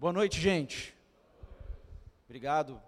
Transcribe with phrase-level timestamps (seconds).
[0.00, 0.94] Boa noite, gente.
[2.24, 2.80] Obrigado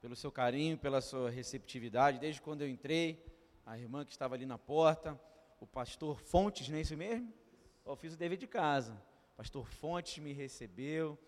[0.00, 2.18] pelo seu carinho, pela sua receptividade.
[2.18, 3.22] Desde quando eu entrei,
[3.66, 5.20] a irmã que estava ali na porta,
[5.60, 7.30] o pastor Fontes, não é isso mesmo?
[7.84, 8.94] Eu fiz o dever de casa.
[9.34, 11.18] O pastor Fontes me recebeu.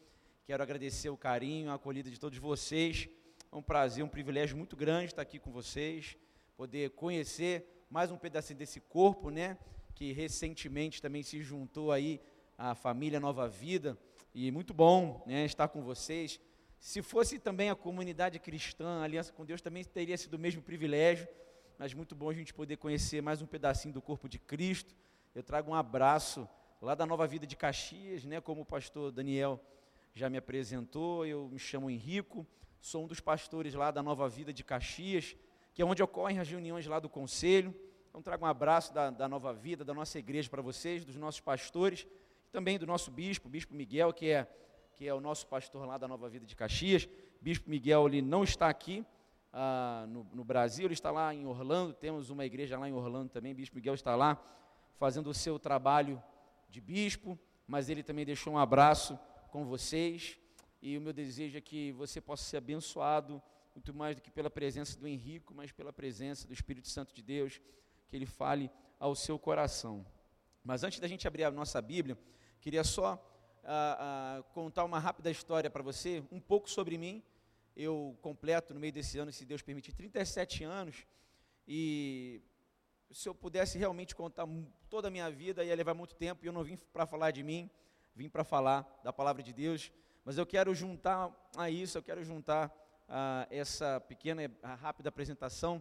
[0.47, 3.07] Quero agradecer o carinho, a acolhida de todos vocês.
[3.53, 6.17] É um prazer, um privilégio muito grande estar aqui com vocês,
[6.57, 9.59] poder conhecer mais um pedacinho desse corpo, né?
[9.95, 12.23] Que recentemente também se juntou aí
[12.57, 13.99] à família Nova Vida
[14.39, 16.39] e muito bom né, estar com vocês.
[16.79, 20.61] Se fosse também a comunidade cristã, a aliança com Deus, também teria sido o mesmo
[20.61, 21.27] privilégio,
[21.79, 24.95] mas muito bom a gente poder conhecer mais um pedacinho do corpo de Cristo.
[25.35, 26.47] Eu trago um abraço
[26.83, 29.59] lá da Nova Vida de Caxias, né, como o pastor Daniel
[30.13, 32.47] já me apresentou, eu me chamo Henrico,
[32.79, 35.35] sou um dos pastores lá da Nova Vida de Caxias,
[35.73, 37.75] que é onde ocorrem as reuniões lá do conselho.
[38.11, 41.41] Então trago um abraço da, da Nova Vida, da nossa igreja para vocês, dos nossos
[41.41, 42.07] pastores
[42.51, 44.47] também do nosso bispo, bispo Miguel, que é,
[44.95, 47.09] que é o nosso pastor lá da Nova Vida de Caxias.
[47.41, 49.05] Bispo Miguel, ele não está aqui
[49.53, 53.31] ah, no, no, Brasil, ele está lá em Orlando, temos uma igreja lá em Orlando
[53.31, 54.39] também, bispo Miguel está lá
[54.99, 56.23] fazendo o seu trabalho
[56.69, 59.19] de bispo, mas ele também deixou um abraço
[59.51, 60.39] com vocês,
[60.83, 63.43] e o meu desejo é que você possa ser abençoado,
[63.75, 67.23] muito mais do que pela presença do Henrico, mas pela presença do Espírito Santo de
[67.23, 67.61] Deus,
[68.09, 70.05] que ele fale ao seu coração.
[70.63, 72.19] Mas antes da gente abrir a nossa Bíblia,
[72.67, 77.23] Queria só uh, uh, contar uma rápida história para você, um pouco sobre mim.
[77.77, 81.07] Eu completo no meio desse ano, se Deus permitir, 37 anos.
[81.69, 82.43] E
[83.13, 84.49] se eu pudesse realmente contar
[84.91, 86.45] toda a minha vida, ia levar muito tempo.
[86.45, 87.71] E eu não vim para falar de mim,
[88.17, 89.93] vim para falar da palavra de Deus.
[90.25, 92.77] Mas eu quero juntar a isso, eu quero juntar
[93.09, 95.81] a essa pequena, a rápida apresentação.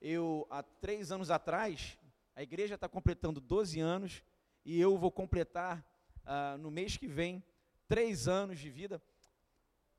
[0.00, 1.96] Eu, há três anos atrás,
[2.34, 4.24] a igreja está completando 12 anos
[4.64, 5.87] e eu vou completar
[6.30, 7.42] ah, no mês que vem,
[7.88, 9.02] três anos de vida.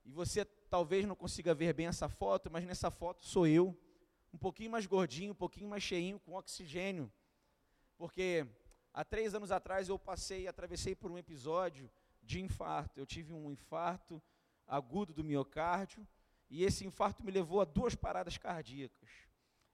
[0.05, 3.75] E você talvez não consiga ver bem essa foto, mas nessa foto sou eu,
[4.31, 7.11] um pouquinho mais gordinho, um pouquinho mais cheinho, com oxigênio.
[7.97, 8.45] Porque
[8.93, 11.89] há três anos atrás eu passei, atravessei por um episódio
[12.21, 12.99] de infarto.
[12.99, 14.21] Eu tive um infarto
[14.67, 16.07] agudo do miocárdio
[16.47, 19.09] e esse infarto me levou a duas paradas cardíacas.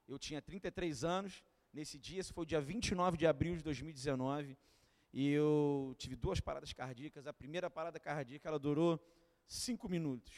[0.08, 4.58] Eu tinha 33 anos nesse dia, esse foi o dia 29 de abril de 2019
[5.18, 7.26] e eu tive duas paradas cardíacas.
[7.26, 9.00] A primeira parada cardíaca ela durou
[9.48, 10.34] cinco minutos.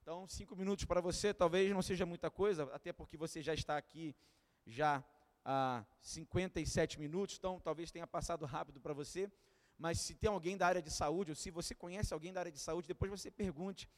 [0.00, 3.76] Então, cinco minutos para você talvez não seja muita coisa, até porque você já está
[3.76, 4.14] aqui
[4.64, 5.02] já
[5.44, 9.28] há 57 minutos, então talvez tenha passado rápido para você.
[9.76, 12.52] Mas se tem alguém da área de saúde, ou se você conhece alguém da área
[12.52, 13.90] de saúde, depois você pergunte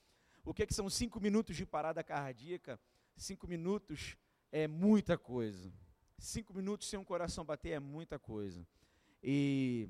[0.42, 2.80] o que, é que são cinco minutos de parada cardíaca.
[3.14, 4.16] Cinco minutos
[4.50, 5.70] é muita coisa.
[6.18, 8.66] Cinco minutos sem um coração bater é muita coisa.
[9.22, 9.88] E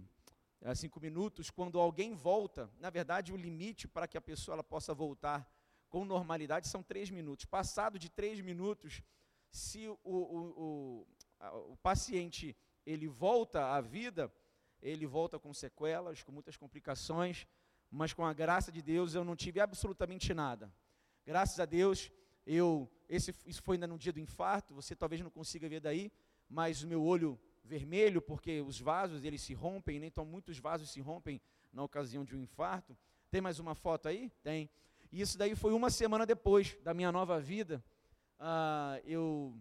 [0.73, 4.95] cinco minutos, quando alguém volta, na verdade o limite para que a pessoa ela possa
[4.95, 5.47] voltar
[5.91, 7.45] com normalidade são três minutos.
[7.45, 9.03] Passado de três minutos,
[9.51, 10.19] se o, o,
[10.65, 14.33] o, o paciente ele volta à vida,
[14.81, 17.47] ele volta com sequelas, com muitas complicações,
[17.91, 20.73] mas com a graça de Deus eu não tive absolutamente nada.
[21.27, 22.11] Graças a Deus,
[22.47, 26.11] eu esse, isso foi ainda no dia do infarto, você talvez não consiga ver daí,
[26.49, 30.07] mas o meu olho vermelho, porque os vasos eles se rompem, né?
[30.07, 31.41] então muitos vasos se rompem
[31.73, 32.97] na ocasião de um infarto.
[33.31, 34.31] Tem mais uma foto aí?
[34.43, 34.71] Tem.
[35.11, 37.83] E isso daí foi uma semana depois da minha nova vida.
[38.39, 39.57] Ah, eu,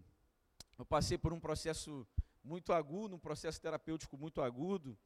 [0.78, 2.06] eu passei por um processo
[2.44, 4.98] muito agudo, um processo terapêutico muito agudo,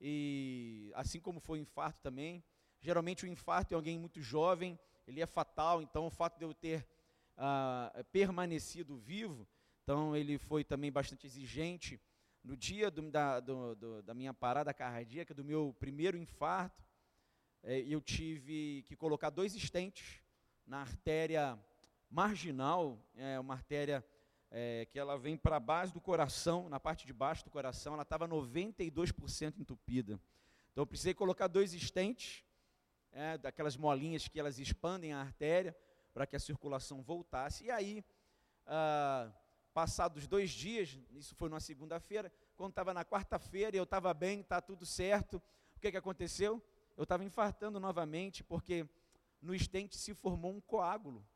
[0.00, 2.42] e assim como foi o infarto também.
[2.80, 6.52] Geralmente o infarto é alguém muito jovem, ele é fatal, então o fato de eu
[6.52, 6.86] ter
[7.36, 9.46] ah, permanecido vivo,
[9.82, 12.00] então ele foi também bastante exigente
[12.42, 16.84] no dia do, da, do, do, da minha parada cardíaca, do meu primeiro infarto,
[17.62, 20.22] é, eu tive que colocar dois estentes
[20.66, 21.58] na artéria
[22.10, 24.04] marginal, é uma artéria
[24.50, 27.92] é, que ela vem para a base do coração, na parte de baixo do coração,
[27.94, 30.20] ela estava 92% entupida.
[30.72, 32.44] Então eu precisei colocar dois estentes,
[33.12, 35.76] é, daquelas molinhas que elas expandem a artéria,
[36.12, 37.64] para que a circulação voltasse.
[37.64, 38.04] E aí,
[38.66, 39.30] ah,
[39.72, 44.40] passados dois dias, isso foi numa segunda-feira, quando estava na quarta-feira e eu estava bem,
[44.40, 45.38] está tudo certo,
[45.74, 46.62] o que, que aconteceu?
[46.94, 48.86] Eu estava infartando novamente, porque
[49.40, 51.26] no estente se formou um coágulo.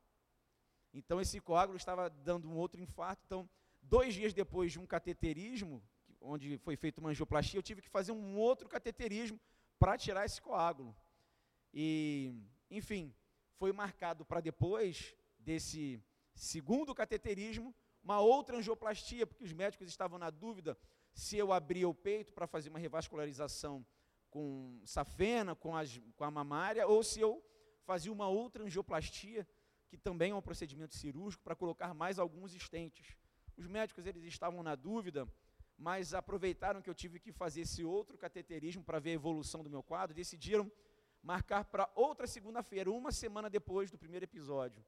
[0.93, 3.23] Então esse coágulo estava dando um outro infarto.
[3.25, 3.49] Então,
[3.81, 5.83] dois dias depois de um cateterismo,
[6.21, 9.41] onde foi feita uma angioplastia, eu tive que fazer um outro cateterismo
[9.79, 10.95] para tirar esse coágulo.
[11.73, 12.35] E,
[12.71, 13.15] enfim,
[13.57, 15.99] foi marcado para depois desse
[16.35, 20.77] segundo cateterismo uma outra angioplastia, porque os médicos estavam na dúvida
[21.15, 23.87] se eu abria o peito para fazer uma revascularização
[24.29, 27.43] com safena, com, as, com a mamária, ou se eu
[27.85, 29.47] fazia uma outra angioplastia,
[29.89, 33.17] que também é um procedimento cirúrgico, para colocar mais alguns estentes.
[33.57, 35.29] Os médicos eles estavam na dúvida,
[35.79, 39.71] mas aproveitaram que eu tive que fazer esse outro cateterismo para ver a evolução do
[39.71, 40.71] meu quadro, decidiram
[41.23, 44.85] marcar para outra segunda-feira, uma semana depois do primeiro episódio,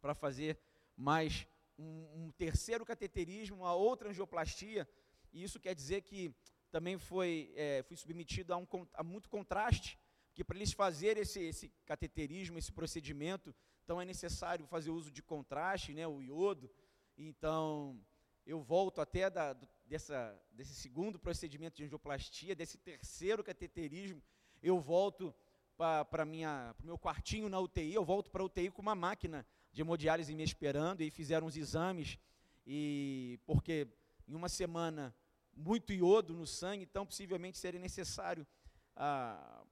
[0.00, 0.58] para fazer
[0.96, 1.46] mais
[1.78, 4.88] um, um, terceiro cateterismo, uma outra angioplastia,
[5.36, 6.34] e isso quer dizer que
[6.70, 9.98] também foi, é, fui submetido a, um, a muito contraste,
[10.28, 13.54] porque para eles fazerem esse, esse cateterismo, esse procedimento,
[13.84, 16.70] então é necessário fazer uso de contraste, né, o iodo,
[17.18, 18.00] então
[18.46, 19.54] eu volto até da,
[19.84, 24.22] dessa, desse segundo procedimento de angioplastia, desse terceiro cateterismo,
[24.62, 25.34] eu volto
[25.76, 29.82] para o meu quartinho na UTI, eu volto para a UTI com uma máquina de
[29.82, 32.18] hemodiálise me esperando e fizeram os exames,
[32.66, 33.86] e porque
[34.26, 35.14] em uma semana
[35.56, 38.46] muito iodo no sangue, então possivelmente seria necessário
[38.94, 39.64] ah,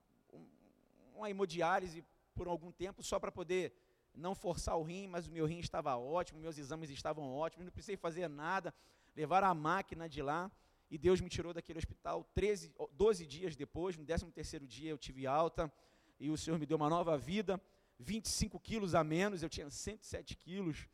[1.14, 2.04] uma hemodiálise
[2.34, 3.72] por algum tempo só para poder
[4.14, 7.72] não forçar o rim, mas o meu rim estava ótimo, meus exames estavam ótimos, não
[7.72, 8.72] precisei fazer nada,
[9.14, 10.50] levar a máquina de lá,
[10.90, 14.98] e Deus me tirou daquele hospital 13, 12 dias depois, no 13 terceiro dia eu
[14.98, 15.72] tive alta,
[16.18, 17.60] e o Senhor me deu uma nova vida,
[17.98, 20.88] 25 quilos a menos, eu tinha 107 quilos,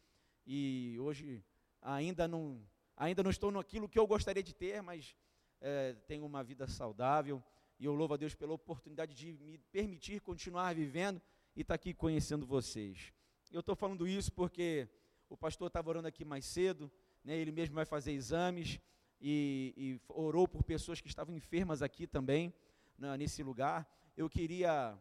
[0.46, 1.44] e hoje
[1.82, 2.60] ainda não,
[3.00, 5.16] ainda não estou naquilo que eu gostaria de ter, mas
[5.60, 7.42] é, tenho uma vida saudável,
[7.78, 11.20] e eu louvo a Deus pela oportunidade de me permitir continuar vivendo
[11.56, 13.10] e estar tá aqui conhecendo vocês.
[13.50, 14.86] Eu estou falando isso porque
[15.30, 16.92] o pastor estava orando aqui mais cedo,
[17.24, 18.78] né, ele mesmo vai fazer exames,
[19.18, 22.52] e, e orou por pessoas que estavam enfermas aqui também,
[22.98, 23.90] né, nesse lugar.
[24.14, 24.98] Eu queria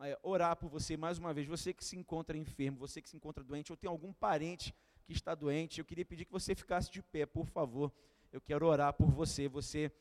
[0.00, 3.16] é, orar por você mais uma vez, você que se encontra enfermo, você que se
[3.16, 6.90] encontra doente, ou tem algum parente que está doente, eu queria pedir que você ficasse
[6.90, 7.92] de pé, por favor.
[8.32, 9.48] Eu quero orar por você.
[9.48, 9.92] Você,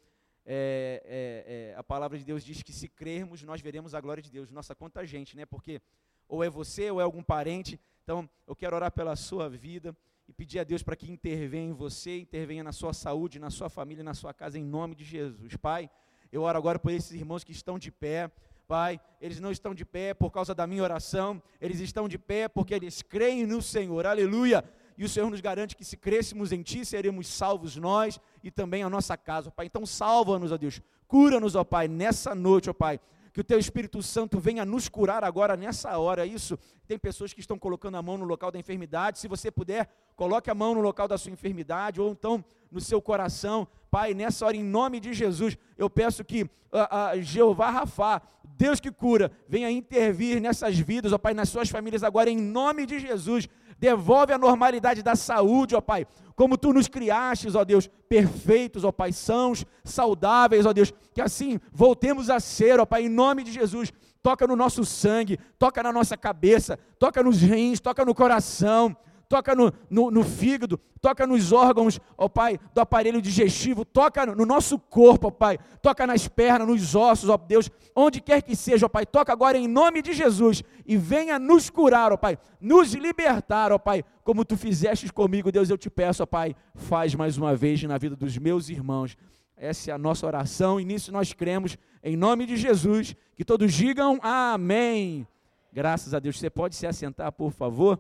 [0.46, 4.24] é, é, é, a palavra de Deus diz que se crermos, nós veremos a glória
[4.24, 4.52] de Deus.
[4.52, 5.46] Nossa, quanta gente, né?
[5.46, 5.82] Porque
[6.28, 7.80] ou é você ou é algum parente.
[8.04, 9.96] Então, eu quero orar pela sua vida
[10.28, 13.70] e pedir a Deus para que intervenha em você, intervenha na sua saúde, na sua
[13.70, 15.58] família, na sua casa, em nome de Jesus.
[15.58, 15.90] Pai,
[16.32, 18.32] eu oro agora por esses irmãos que estão de pé.
[18.66, 22.48] Pai, eles não estão de pé por causa da minha oração, eles estão de pé
[22.48, 24.64] porque eles creem no Senhor, aleluia.
[25.02, 28.84] E o Senhor nos garante que se crescemos em Ti, seremos salvos nós e também
[28.84, 29.66] a nossa casa, Pai.
[29.66, 33.00] Então salva-nos, ó Deus, cura-nos, ó Pai, nessa noite, ó Pai
[33.34, 36.26] que o teu Espírito Santo venha nos curar agora nessa hora.
[36.26, 39.20] Isso, tem pessoas que estão colocando a mão no local da enfermidade.
[39.20, 43.02] Se você puder, coloque a mão no local da sua enfermidade ou então no seu
[43.02, 43.68] coração.
[43.90, 48.80] Pai, nessa hora, em nome de Jesus, eu peço que a, a Jeová Rafá, Deus
[48.80, 53.00] que cura, venha intervir nessas vidas, ó Pai, nas suas famílias agora, em nome de
[53.00, 53.48] Jesus.
[53.82, 56.06] Devolve a normalidade da saúde, ó Pai,
[56.36, 61.60] como tu nos criastes, ó Deus, perfeitos, ó Pai, sãos, saudáveis, ó Deus, que assim
[61.74, 63.92] voltemos a ser, ó Pai, em nome de Jesus.
[64.22, 68.96] Toca no nosso sangue, toca na nossa cabeça, toca nos rins, toca no coração,
[69.32, 74.36] toca no, no, no, fígado, toca nos órgãos, ó Pai, do aparelho digestivo, toca no,
[74.36, 78.58] no nosso corpo, ó Pai, toca nas pernas, nos ossos, ó Deus, onde quer que
[78.58, 82.38] seja, ó Pai, toca agora em nome de Jesus e venha nos curar, ó Pai,
[82.60, 87.16] nos libertar, ó Pai, como tu fizeste comigo, Deus, eu te peço, ó Pai, faz
[87.16, 89.16] mais uma vez na vida dos meus irmãos.
[89.56, 93.72] Essa é a nossa oração e nisso nós cremos, em nome de Jesus, que todos
[93.72, 95.26] digam amém.
[95.72, 96.38] Graças a Deus.
[96.38, 97.98] Você pode se assentar, por favor?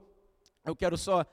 [0.63, 1.25] Eu quero só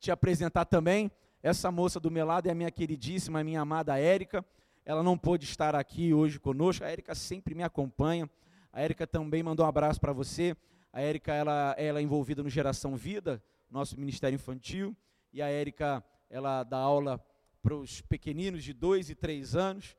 [0.00, 1.10] te apresentar também.
[1.42, 4.44] Essa moça do meu lado é a minha queridíssima, minha amada Érica.
[4.86, 6.82] Ela não pôde estar aqui hoje conosco.
[6.82, 8.28] A Érica sempre me acompanha.
[8.72, 10.56] A Érica também mandou um abraço para você.
[10.90, 14.96] A Érica ela, ela é envolvida no Geração Vida, nosso ministério infantil.
[15.30, 17.22] E a Érica ela dá aula
[17.62, 19.94] para os pequeninos de dois e três anos.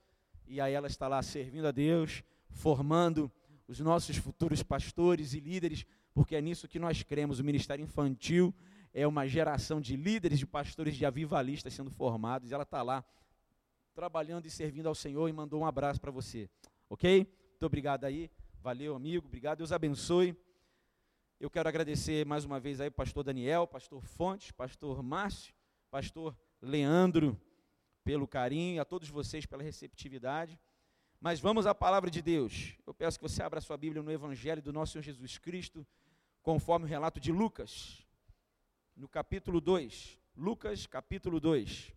[0.47, 3.31] E aí ela está lá servindo a Deus, formando
[3.67, 7.39] os nossos futuros pastores e líderes porque é nisso que nós cremos.
[7.39, 8.53] O ministério infantil
[8.93, 13.03] é uma geração de líderes, de pastores, de avivalistas sendo formados, e ela está lá
[13.93, 16.49] trabalhando e servindo ao Senhor e mandou um abraço para você.
[16.89, 17.27] Ok?
[17.51, 18.31] Muito obrigado aí.
[18.61, 19.27] Valeu, amigo.
[19.27, 19.59] Obrigado.
[19.59, 20.35] Deus abençoe.
[21.39, 25.53] Eu quero agradecer mais uma vez aí pastor Daniel, pastor Fontes, pastor Márcio,
[25.89, 27.39] pastor Leandro,
[28.03, 30.59] pelo carinho, a todos vocês pela receptividade.
[31.21, 32.75] Mas vamos à palavra de Deus.
[32.87, 35.85] Eu peço que você abra sua Bíblia no Evangelho do nosso Senhor Jesus Cristo,
[36.41, 38.05] conforme o relato de Lucas,
[38.95, 40.17] no capítulo 2.
[40.35, 41.93] Lucas, capítulo 2.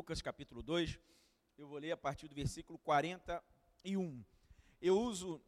[0.00, 0.98] Lucas capítulo 2,
[1.58, 4.24] eu vou ler a partir do versículo 41.
[4.80, 5.38] Eu uso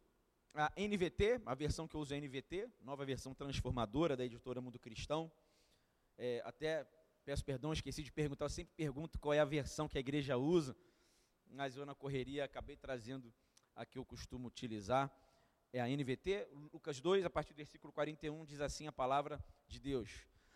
[0.53, 4.61] a NVT, a versão que eu uso é a NVT, nova versão transformadora da editora
[4.61, 5.31] Mundo Cristão.
[6.19, 6.85] É, até
[7.25, 10.37] peço perdão, esqueci de perguntar, eu sempre pergunto qual é a versão que a igreja
[10.37, 10.77] usa,
[11.49, 13.33] mas eu na correria acabei trazendo
[13.75, 15.11] a que eu costumo utilizar.
[15.73, 19.79] É a NVT, Lucas 2, a partir do versículo 41, diz assim a palavra de
[19.79, 20.11] Deus.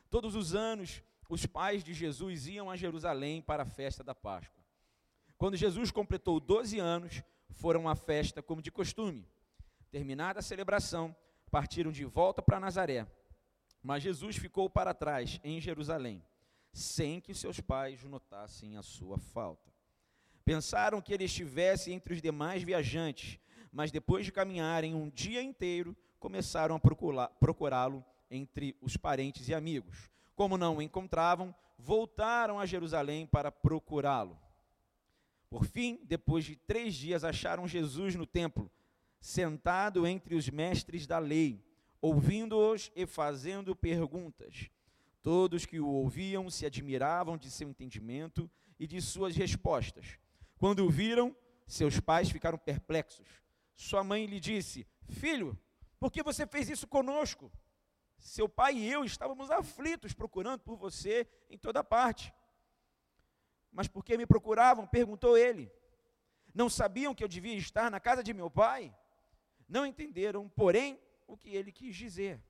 [0.07, 4.63] Todos os anos, os pais de Jesus iam a Jerusalém para a festa da Páscoa.
[5.37, 9.27] Quando Jesus completou 12 anos, foram à festa como de costume.
[9.91, 11.15] Terminada a celebração,
[11.51, 13.05] partiram de volta para Nazaré.
[13.81, 16.23] Mas Jesus ficou para trás, em Jerusalém,
[16.73, 19.71] sem que seus pais notassem a sua falta.
[20.43, 23.39] Pensaram que ele estivesse entre os demais viajantes,
[23.71, 30.09] mas depois de caminharem um dia inteiro, começaram a procurá-lo entre os parentes e amigos.
[30.37, 34.39] Como não o encontravam, voltaram a Jerusalém para procurá-lo.
[35.49, 38.71] Por fim, depois de três dias, acharam Jesus no templo
[39.19, 41.65] sentado entre os mestres da lei,
[41.99, 44.69] ouvindo-os e fazendo perguntas.
[45.23, 48.47] Todos que o ouviam se admiravam de seu entendimento
[48.79, 50.19] e de suas respostas.
[50.59, 53.27] Quando o viram, seus pais ficaram perplexos.
[53.75, 55.57] Sua mãe lhe disse: Filho,
[55.99, 57.51] por que você fez isso conosco?
[58.17, 62.33] Seu pai e eu estávamos aflitos procurando por você em toda parte.
[63.71, 64.87] Mas por que me procuravam?
[64.87, 65.71] perguntou ele.
[66.53, 68.95] Não sabiam que eu devia estar na casa de meu pai?
[69.67, 72.41] Não entenderam, porém, o que ele quis dizer.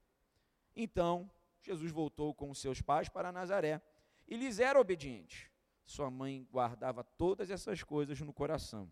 [0.76, 1.30] Então,
[1.62, 3.82] Jesus voltou com seus pais para Nazaré
[4.28, 5.52] e lhes era obediente.
[5.86, 8.92] Sua mãe guardava todas essas coisas no coração.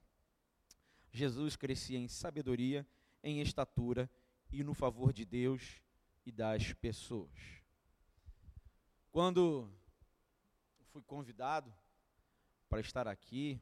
[1.12, 2.86] Jesus crescia em sabedoria,
[3.24, 4.10] em estatura
[4.52, 5.82] e no favor de Deus
[6.26, 7.32] e das pessoas.
[9.12, 9.72] Quando
[10.92, 11.74] fui convidado
[12.68, 13.62] para estar aqui,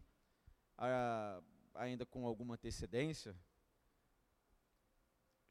[1.74, 3.36] ainda com alguma antecedência,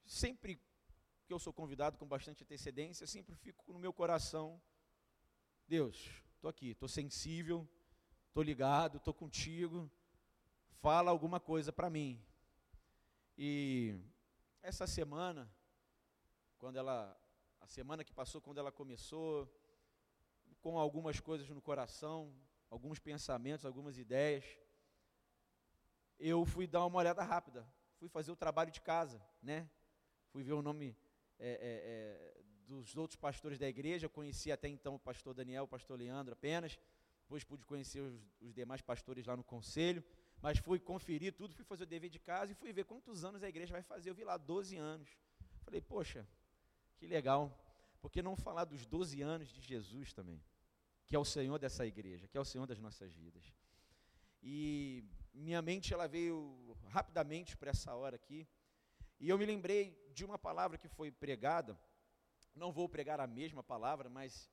[0.05, 0.61] sempre
[1.25, 4.61] que eu sou convidado com bastante antecedência, sempre fico no meu coração,
[5.69, 7.69] Deus, estou aqui, estou sensível,
[8.29, 9.91] estou ligado, estou contigo,
[10.81, 12.21] fala alguma coisa para mim.
[13.39, 13.97] E
[14.61, 15.51] essa semana,
[16.63, 17.21] quando ela,
[17.61, 19.53] a semana que passou, quando ela começou,
[20.61, 22.33] com algumas coisas no coração,
[22.71, 24.45] alguns pensamentos, algumas ideias,
[26.21, 27.67] eu fui dar uma olhada rápida,
[27.99, 29.69] fui fazer o trabalho de casa, né?
[30.29, 30.97] fui ver o nome
[31.37, 35.69] é, é, é, dos outros pastores da igreja, conheci até então o pastor Daniel, o
[35.69, 36.79] pastor Leandro apenas,
[37.23, 40.05] depois pude conhecer os, os demais pastores lá no conselho,
[40.41, 43.43] mas fui conferir tudo, fui fazer o dever de casa e fui ver quantos anos
[43.43, 44.11] a igreja vai fazer.
[44.11, 45.09] Eu vi lá 12 anos.
[45.65, 46.25] Falei, poxa,
[47.03, 47.51] que legal.
[48.01, 50.41] Por que não falar dos 12 anos de Jesus também?
[51.05, 53.53] Que é o Senhor dessa igreja, que é o Senhor das nossas vidas.
[54.41, 55.05] E
[55.35, 58.47] minha mente ela veio rapidamente para essa hora aqui.
[59.19, 59.83] E eu me lembrei
[60.15, 61.77] de uma palavra que foi pregada,
[62.55, 64.49] não vou pregar a mesma palavra, mas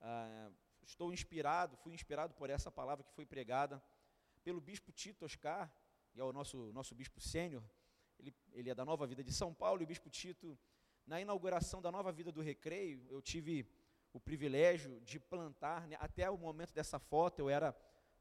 [0.00, 0.50] ah,
[0.82, 3.80] estou inspirado, fui inspirado por essa palavra que foi pregada
[4.42, 5.72] pelo bispo Tito Oscar,
[6.10, 7.62] que é o nosso, nosso bispo sênior,
[8.18, 10.58] ele, ele é da Nova Vida de São Paulo, e o bispo Tito,
[11.06, 13.66] na inauguração da Nova Vida do Recreio, eu tive
[14.12, 17.72] o privilégio de plantar, né, até o momento dessa foto eu era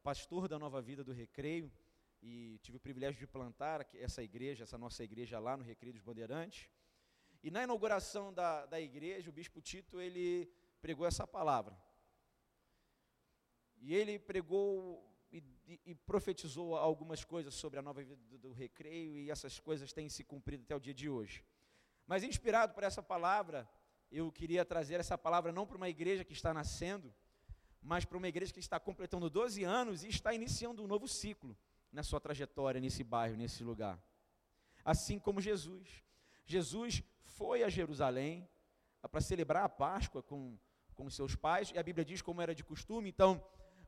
[0.01, 1.71] pastor da Nova Vida do Recreio,
[2.21, 6.03] e tive o privilégio de plantar essa igreja, essa nossa igreja lá no Recreio dos
[6.03, 6.69] Bandeirantes.
[7.43, 10.47] E na inauguração da, da igreja, o bispo Tito, ele
[10.79, 11.75] pregou essa palavra.
[13.77, 15.43] E ele pregou e,
[15.85, 20.09] e, profetizou algumas coisas sobre a nova vida do, do recreio, e essas coisas têm
[20.09, 21.43] se cumprido até o dia de hoje.
[22.11, 23.65] Mas inspirado por essa palavra,
[24.11, 27.09] eu queria trazer essa palavra não para uma igreja que está nascendo,
[27.81, 31.55] mas para uma igreja que está completando 12 anos e está iniciando um novo ciclo
[31.89, 33.97] na sua trajetória nesse bairro, nesse lugar.
[34.83, 36.03] Assim como Jesus.
[36.45, 38.45] Jesus foi a Jerusalém
[39.01, 40.59] ah, para celebrar a Páscoa com,
[40.93, 43.41] com seus pais, e a Bíblia diz como era de costume, então,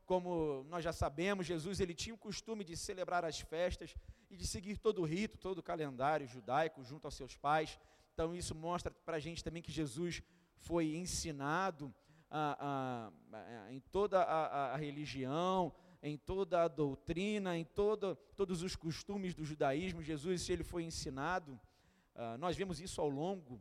[0.06, 3.94] como nós já sabemos, Jesus ele tinha o costume de celebrar as festas
[4.30, 7.78] e de seguir todo o rito, todo o calendário judaico junto aos seus pais.
[8.14, 10.22] Então, isso mostra para a gente também que Jesus
[10.54, 11.92] foi ensinado
[12.30, 18.76] a, a, a, em toda a, religião, em toda a doutrina, em todo, todos os
[18.76, 21.60] costumes do judaísmo, Jesus ele foi ensinado.
[22.14, 23.60] Uh, nós vemos isso ao longo,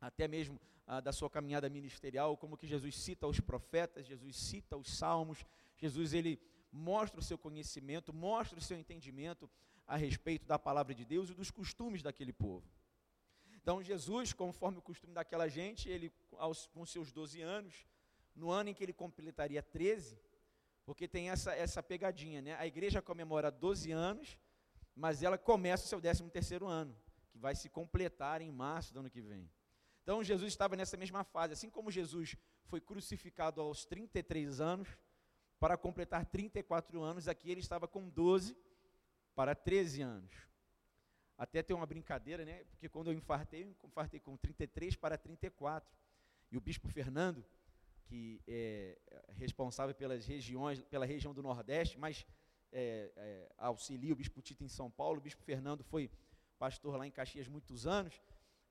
[0.00, 4.76] até mesmo uh, da sua caminhada ministerial, como que Jesus cita os profetas, Jesus cita
[4.76, 5.44] os salmos,
[5.76, 6.40] Jesus ele
[6.70, 9.50] mostra o seu conhecimento, mostra o seu entendimento
[9.84, 12.64] a respeito da palavra de Deus e dos costumes daquele povo.
[13.64, 17.86] Então Jesus, conforme o costume daquela gente, ele aos, com seus 12 anos,
[18.36, 20.20] no ano em que ele completaria 13,
[20.84, 22.54] porque tem essa, essa pegadinha, né?
[22.56, 24.38] A igreja comemora 12 anos,
[24.94, 26.94] mas ela começa o seu 13 terceiro ano,
[27.30, 29.50] que vai se completar em março do ano que vem.
[30.02, 34.88] Então Jesus estava nessa mesma fase, assim como Jesus foi crucificado aos 33 anos,
[35.58, 38.54] para completar 34 anos, aqui ele estava com 12
[39.34, 40.53] para 13 anos.
[41.36, 42.64] Até tem uma brincadeira, né?
[42.70, 45.92] Porque quando eu infartei, eu infartei com 33 para 34.
[46.50, 47.44] E o bispo Fernando,
[48.04, 48.96] que é
[49.36, 52.24] responsável pelas regiões, pela região do Nordeste, mas
[52.72, 55.18] é, é, auxilia o bispo Tito em São Paulo.
[55.18, 56.10] O bispo Fernando foi
[56.58, 58.20] pastor lá em Caxias muitos anos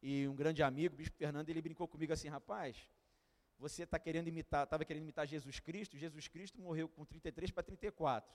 [0.06, 2.76] e um grande amigo, o bispo Fernando, ele brincou comigo assim, rapaz,
[3.58, 7.64] você está querendo imitar, estava querendo imitar Jesus Cristo, Jesus Cristo morreu com 33 para
[7.64, 8.30] 34.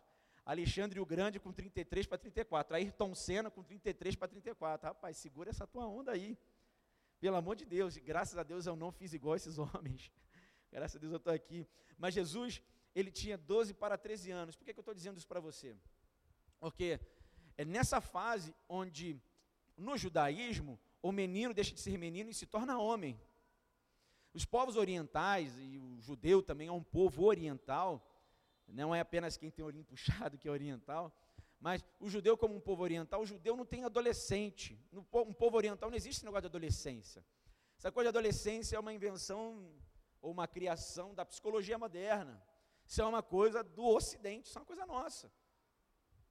[0.48, 2.74] Alexandre o Grande com 33 para 34.
[2.74, 4.88] Ayrton Senna com 33 para 34.
[4.88, 6.38] Rapaz, segura essa tua onda aí.
[7.20, 10.10] Pelo amor de Deus, graças a Deus eu não fiz igual esses homens.
[10.72, 11.68] Graças a Deus eu estou aqui.
[11.98, 12.62] Mas Jesus,
[12.94, 14.56] ele tinha 12 para 13 anos.
[14.56, 15.76] Por que, que eu estou dizendo isso para você?
[16.58, 16.98] Porque
[17.58, 19.20] é nessa fase onde,
[19.76, 23.20] no judaísmo, o menino deixa de ser menino e se torna homem.
[24.32, 28.02] Os povos orientais, e o judeu também é um povo oriental,
[28.68, 31.12] não é apenas quem tem olhinho puxado que é oriental,
[31.60, 34.80] mas o judeu, como um povo oriental, o judeu não tem adolescente.
[34.92, 37.24] No, um povo oriental não existe negócio de adolescência.
[37.76, 39.72] Essa coisa de adolescência é uma invenção
[40.20, 42.40] ou uma criação da psicologia moderna.
[42.86, 45.30] Isso é uma coisa do Ocidente, isso é uma coisa nossa.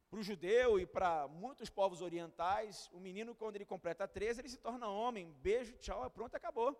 [0.10, 4.50] Para o judeu e para muitos povos orientais, o menino, quando ele completa 13, ele
[4.50, 5.34] se torna homem.
[5.42, 6.76] Beijo, tchau, pronto, acabou.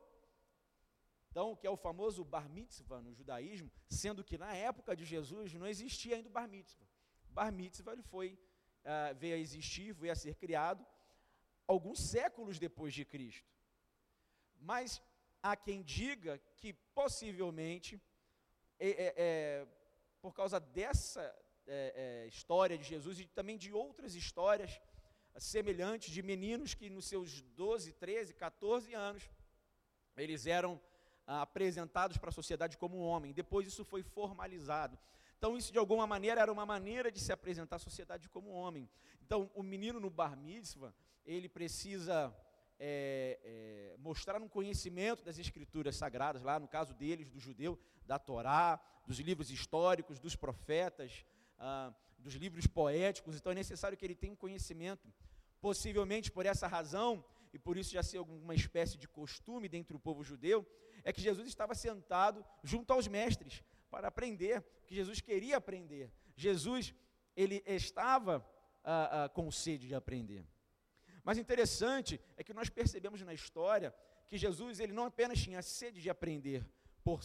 [1.38, 5.54] Então, que é o famoso bar mitzvah no judaísmo, sendo que na época de Jesus
[5.54, 6.88] não existia ainda o bar mitzvah.
[7.30, 8.40] Bar mitzvah ele foi,
[8.84, 10.84] uh, veio a existir, veio a ser criado
[11.68, 13.48] alguns séculos depois de Cristo.
[14.58, 15.00] Mas
[15.44, 18.02] há quem diga que possivelmente,
[18.80, 19.68] é, é, é,
[20.20, 21.22] por causa dessa
[21.68, 24.82] é, é, história de Jesus e também de outras histórias
[25.38, 29.30] semelhantes de meninos que nos seus 12, 13, 14 anos,
[30.16, 30.82] eles eram
[31.28, 33.34] apresentados para a sociedade como homem.
[33.34, 34.98] Depois isso foi formalizado.
[35.38, 38.90] Então, isso de alguma maneira era uma maneira de se apresentar à sociedade como homem.
[39.22, 40.94] Então, o menino no bar mitzvah,
[41.26, 42.34] ele precisa
[42.80, 48.18] é, é, mostrar um conhecimento das escrituras sagradas, lá no caso deles, do judeu, da
[48.18, 51.26] Torá, dos livros históricos, dos profetas,
[51.60, 53.36] ah, dos livros poéticos.
[53.36, 55.08] Então, é necessário que ele tenha um conhecimento.
[55.60, 60.00] Possivelmente por essa razão, e por isso já ser alguma espécie de costume dentro do
[60.00, 60.66] povo judeu,
[61.08, 66.12] é que Jesus estava sentado junto aos mestres para aprender, porque Jesus queria aprender.
[66.36, 66.94] Jesus,
[67.34, 68.46] ele estava
[68.84, 70.46] ah, ah, com sede de aprender.
[71.24, 73.96] Mas interessante é que nós percebemos na história
[74.28, 76.68] que Jesus, ele não apenas tinha sede de aprender
[77.06, 77.22] por,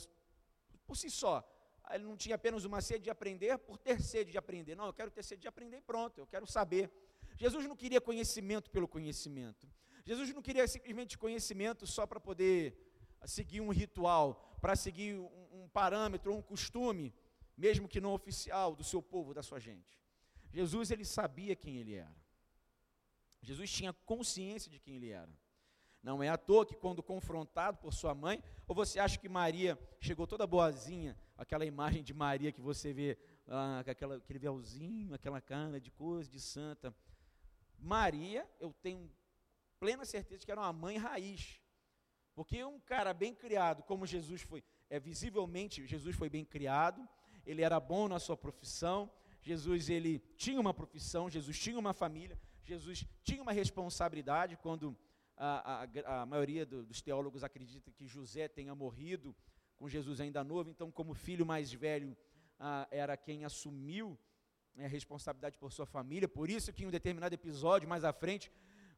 [0.86, 1.42] por si só,
[1.90, 4.76] ele não tinha apenas uma sede de aprender por ter sede de aprender.
[4.76, 6.88] Não, eu quero ter sede de aprender e pronto, eu quero saber.
[7.36, 9.68] Jesus não queria conhecimento pelo conhecimento.
[10.04, 12.91] Jesus não queria simplesmente conhecimento só para poder
[13.26, 17.14] seguir um ritual, para seguir um, um parâmetro, um costume,
[17.56, 20.00] mesmo que não oficial, do seu povo, da sua gente.
[20.52, 22.14] Jesus, ele sabia quem ele era.
[23.40, 25.32] Jesus tinha consciência de quem ele era.
[26.02, 29.78] Não é à toa que, quando confrontado por sua mãe, ou você acha que Maria
[30.00, 35.40] chegou toda boazinha, aquela imagem de Maria que você vê, ah, aquela, aquele véuzinho, aquela
[35.40, 36.94] cara de coisa, de santa.
[37.78, 39.10] Maria, eu tenho
[39.78, 41.61] plena certeza que era uma mãe raiz.
[42.34, 47.06] Porque um cara bem criado, como Jesus foi, é visivelmente Jesus foi bem criado,
[47.44, 52.38] ele era bom na sua profissão, Jesus ele tinha uma profissão, Jesus tinha uma família,
[52.62, 54.96] Jesus tinha uma responsabilidade quando
[55.36, 59.34] a, a, a maioria do, dos teólogos acredita que José tenha morrido
[59.76, 62.16] com Jesus ainda novo, então como filho mais velho
[62.90, 64.16] era quem assumiu
[64.74, 68.12] né, a responsabilidade por sua família, por isso que em um determinado episódio mais à
[68.12, 68.50] frente,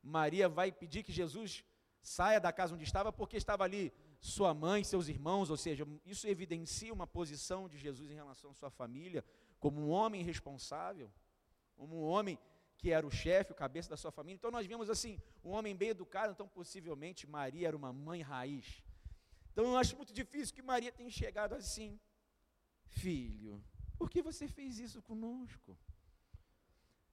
[0.02, 1.64] Maria vai pedir que Jesus
[2.04, 6.28] saia da casa onde estava, porque estava ali sua mãe, seus irmãos, ou seja, isso
[6.28, 9.24] evidencia uma posição de Jesus em relação à sua família,
[9.58, 11.10] como um homem responsável,
[11.74, 12.38] como um homem
[12.76, 14.36] que era o chefe, o cabeça da sua família.
[14.36, 18.84] Então nós vimos assim, um homem bem educado, então possivelmente Maria era uma mãe raiz.
[19.50, 21.98] Então eu acho muito difícil que Maria tenha chegado assim,
[22.86, 23.64] filho,
[23.96, 25.78] por que você fez isso conosco?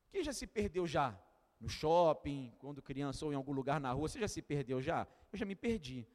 [0.10, 1.18] Quem já se perdeu já?
[1.62, 5.08] No shopping, quando criança ou em algum lugar na rua, você já se perdeu já?
[5.32, 6.08] Eu já me perdi.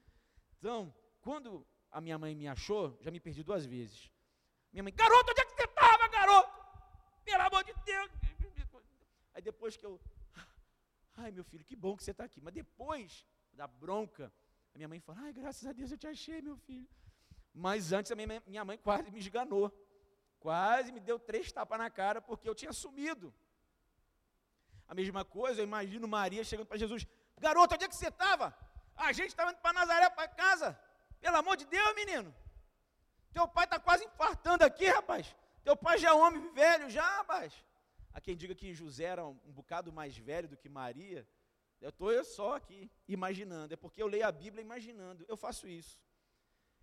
[0.59, 4.11] Então, quando a minha mãe me achou, já me perdi duas vezes.
[4.72, 6.50] Minha mãe, garoto, onde é que você estava, garoto?
[7.24, 8.11] Pelo amor de Deus.
[9.32, 10.00] Aí depois que eu,
[11.16, 12.40] ai meu filho, que bom que você está aqui.
[12.40, 14.32] Mas depois da bronca,
[14.74, 16.88] a minha mãe fala, ai graças a Deus eu te achei, meu filho.
[17.54, 19.70] Mas antes a minha, minha mãe quase me esganou.
[20.40, 23.32] Quase me deu três tapas na cara porque eu tinha sumido.
[24.88, 27.07] A mesma coisa, eu imagino Maria chegando para Jesus:
[27.38, 28.57] Garoto, onde é que você estava?
[28.94, 30.79] A gente estava indo para Nazaré, para casa.
[31.20, 32.35] Pelo amor de Deus, menino.
[33.33, 35.35] Teu pai está quase infartando aqui, rapaz.
[35.62, 37.53] Teu pai já é homem velho, já, rapaz.
[38.12, 41.29] Há quem diga que José era um, um bocado mais velho do que Maria.
[41.81, 43.75] Eu estou só aqui imaginando.
[43.75, 45.25] É porque eu leio a Bíblia imaginando.
[45.29, 46.01] Eu faço isso.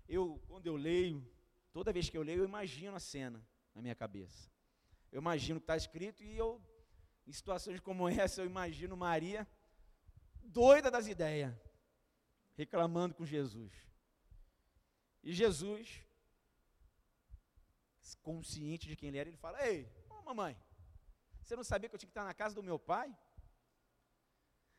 [0.08, 1.28] Eu, quando eu leio,
[1.72, 4.52] toda vez que eu leio, eu imagino a cena na minha cabeça.
[5.12, 6.62] Eu imagino o que está escrito e eu,
[7.26, 9.48] em situações como essa, eu imagino Maria
[10.44, 11.54] doida das ideias,
[12.56, 13.72] reclamando com Jesus.
[15.24, 16.04] E Jesus,
[18.22, 20.56] consciente de quem ele era, ele fala: Ei, ô mamãe,
[21.42, 23.16] você não sabia que eu tinha que estar na casa do meu pai?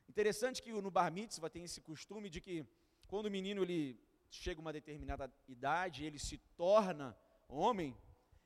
[0.09, 2.67] Interessante que no bar mitzvah tem esse costume de que
[3.07, 3.99] quando o menino ele
[4.31, 7.17] chega a uma determinada idade, ele se torna
[7.49, 7.97] homem,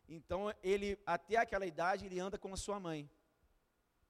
[0.08, 3.10] então ele até aquela idade ele anda com a sua mãe.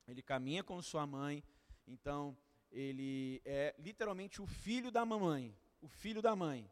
[0.08, 1.44] Ele caminha com sua mãe,
[1.86, 2.36] então
[2.70, 6.70] ele é literalmente o filho da mamãe, o filho da mãe.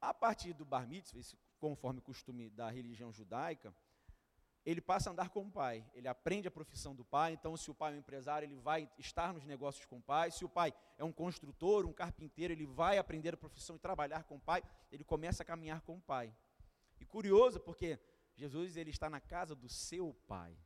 [0.00, 1.20] A partir do bar mitzvah,
[1.58, 3.74] conforme o costume da religião judaica,
[4.64, 7.70] ele passa a andar com o pai, ele aprende a profissão do pai, então se
[7.70, 10.48] o pai é um empresário, ele vai estar nos negócios com o pai, se o
[10.48, 14.40] pai é um construtor, um carpinteiro, ele vai aprender a profissão e trabalhar com o
[14.40, 16.34] pai, ele começa a caminhar com o pai.
[16.98, 17.98] E curioso, porque
[18.34, 20.56] Jesus ele está na casa do seu pai.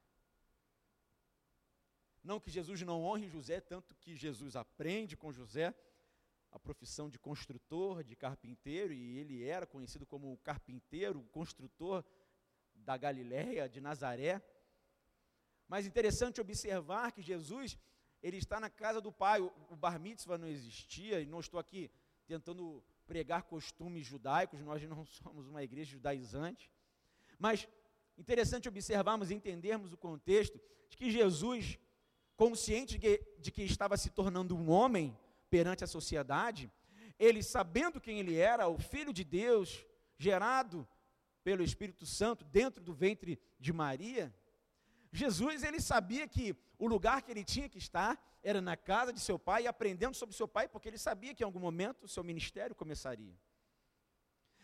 [2.24, 5.74] Não que Jesus não honre José, tanto que Jesus aprende com José
[6.50, 12.02] a profissão de construtor, de carpinteiro, e ele era conhecido como o carpinteiro, o construtor
[12.74, 14.40] da Galiléia, de Nazaré.
[15.68, 17.76] Mas interessante observar que Jesus,
[18.22, 21.60] ele está na casa do pai, o, o bar mitzvah não existia, e não estou
[21.60, 21.90] aqui
[22.26, 26.70] tentando pregar costumes judaicos, nós não somos uma igreja judaizante.
[27.38, 27.68] Mas
[28.16, 30.58] interessante observarmos e entendermos o contexto
[30.88, 31.78] de que Jesus,
[32.36, 35.16] consciente de que, estava se tornando um homem
[35.48, 36.70] perante a sociedade,
[37.18, 39.86] ele sabendo quem ele era, o Filho de Deus,
[40.18, 40.86] gerado
[41.42, 44.34] pelo Espírito Santo dentro do ventre de Maria,
[45.12, 49.20] Jesus ele sabia que o lugar que ele tinha que estar era na casa de
[49.20, 52.24] seu pai, aprendendo sobre seu pai, porque ele sabia que em algum momento o seu
[52.24, 53.34] ministério começaria.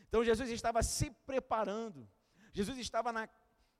[0.09, 2.09] Então Jesus estava se preparando,
[2.53, 3.29] Jesus estava na,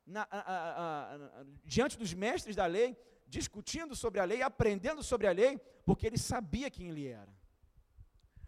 [0.07, 2.97] na, a, a, a, diante dos mestres da lei,
[3.37, 7.33] discutindo sobre a lei, aprendendo sobre a lei, porque ele sabia quem ele era.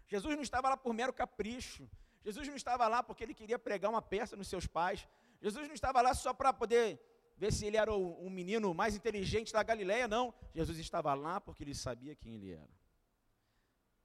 [0.07, 1.89] Jesus não estava lá por mero capricho,
[2.23, 5.07] Jesus não estava lá porque ele queria pregar uma peça nos seus pais.
[5.41, 6.99] Jesus não estava lá só para poder
[7.37, 10.33] ver se ele era um menino mais inteligente da Galileia, não.
[10.53, 12.69] Jesus estava lá porque ele sabia quem ele era.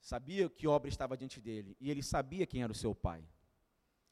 [0.01, 1.77] Sabia que obra estava diante dele.
[1.81, 3.21] E ele sabia quem era o seu pai.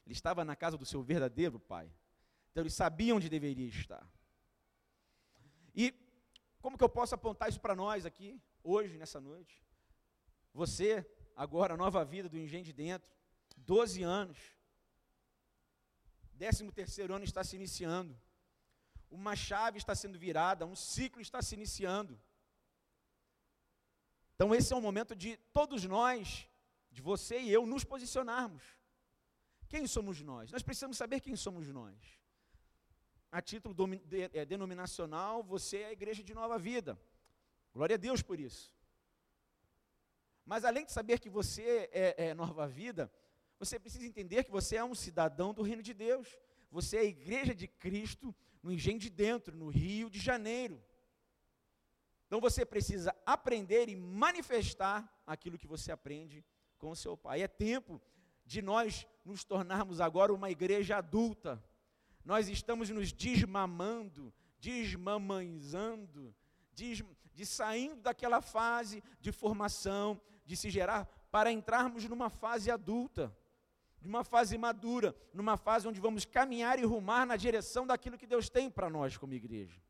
[0.05, 1.91] Ele estava na casa do seu verdadeiro pai.
[2.51, 4.07] Então ele sabia onde deveria estar.
[5.75, 5.93] E
[6.61, 9.63] como que eu posso apontar isso para nós aqui, hoje, nessa noite?
[10.53, 13.15] Você, agora, nova vida do Engenho de Dentro,
[13.57, 14.37] 12 anos.
[16.37, 18.19] 13 terceiro ano está se iniciando.
[19.09, 22.19] Uma chave está sendo virada, um ciclo está se iniciando.
[24.35, 26.47] Então esse é o momento de todos nós,
[26.91, 28.63] de você e eu, nos posicionarmos.
[29.67, 30.51] Quem somos nós?
[30.51, 31.97] Nós precisamos saber quem somos nós.
[33.31, 33.75] A título
[34.33, 36.99] é, denominacional, você é a igreja de nova vida.
[37.73, 38.73] Glória a Deus por isso.
[40.45, 43.11] Mas além de saber que você é, é nova vida,
[43.59, 46.39] você precisa entender que você é um cidadão do reino de Deus.
[46.71, 50.81] Você é a igreja de Cristo no Engenho de Dentro, no Rio de Janeiro.
[52.27, 56.45] Então você precisa aprender e manifestar aquilo que você aprende
[56.77, 57.41] com o seu pai.
[57.41, 58.01] É tempo
[58.45, 61.63] de nós nos tornarmos agora uma igreja adulta.
[62.27, 66.35] Nós estamos nos desmamando, desmamanzando,
[66.73, 67.01] des,
[67.33, 73.33] de saindo daquela fase de formação, de se gerar, para entrarmos numa fase adulta
[74.01, 78.27] de uma fase madura, numa fase onde vamos caminhar e rumar na direção daquilo que
[78.27, 79.81] Deus tem para nós como igreja.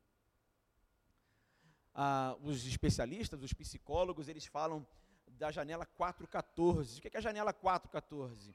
[1.91, 4.86] Ah, os especialistas, os psicólogos, eles falam
[5.26, 7.00] da janela 414.
[7.00, 8.54] O que é a janela 414?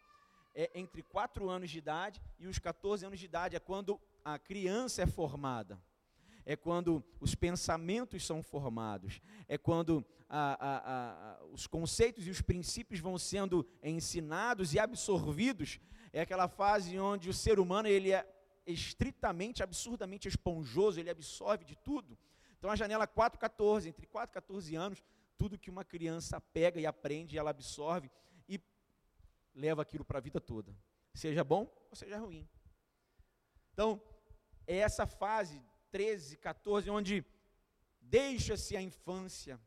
[0.55, 4.39] É entre 4 anos de idade e os 14 anos de idade, é quando a
[4.39, 5.81] criança é formada
[6.45, 12.41] é quando os pensamentos são formados, é quando a, a, a, os conceitos e os
[12.41, 15.79] princípios vão sendo ensinados e absorvidos.
[16.13, 18.27] É aquela fase onde o ser humano ele é
[18.67, 22.19] estritamente, absurdamente esponjoso, ele absorve de tudo.
[22.59, 25.03] Então a janela 4 14, entre 4 e 14 anos,
[25.37, 28.11] tudo que uma criança pega e aprende, ela absorve
[29.55, 30.77] leva aquilo para a vida toda,
[31.15, 32.49] seja bom ou seja ruim.
[33.73, 34.01] Então,
[34.67, 37.25] é essa fase 13, 14, onde
[38.01, 39.61] deixa-se a infância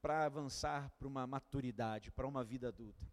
[0.00, 3.04] para avançar para uma maturidade, para uma vida adulta.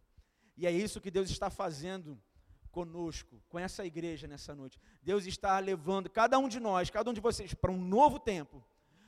[0.56, 2.22] E é isso que Deus está fazendo
[2.72, 4.80] conosco, com essa igreja nessa noite.
[5.02, 8.64] Deus está levando cada um de nós, cada um de vocês, para um novo tempo,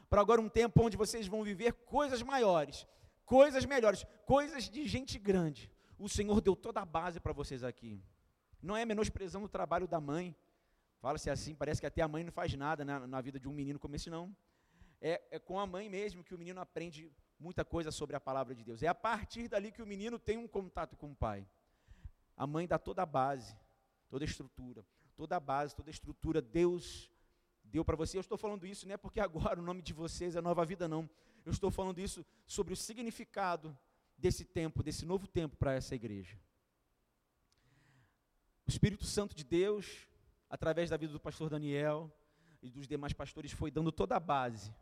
[0.09, 2.87] para agora um tempo onde vocês vão viver coisas maiores,
[3.25, 5.71] coisas melhores, coisas de gente grande.
[5.97, 8.01] O Senhor deu toda a base para vocês aqui.
[8.61, 10.35] Não é menosprezando o trabalho da mãe.
[10.99, 13.53] Fala-se assim, parece que até a mãe não faz nada na, na vida de um
[13.53, 14.35] menino como esse, não.
[14.99, 18.55] É, é com a mãe mesmo que o menino aprende muita coisa sobre a palavra
[18.55, 18.81] de Deus.
[18.81, 21.47] É a partir dali que o menino tem um contato com o pai.
[22.35, 23.55] A mãe dá toda a base,
[24.09, 26.41] toda a estrutura, toda a base, toda a estrutura.
[26.41, 27.09] Deus
[27.63, 28.17] deu para você.
[28.17, 30.87] Eu estou falando isso não é porque agora o nome de vocês é Nova Vida,
[30.87, 31.09] não.
[31.45, 33.77] Eu estou falando isso sobre o significado
[34.25, 36.35] desse tempo, desse novo tempo para essa igreja.
[38.65, 40.07] O Espírito Santo de Deus,
[40.49, 42.11] através da vida do pastor Daniel
[42.59, 44.73] e dos demais pastores, foi dando toda a base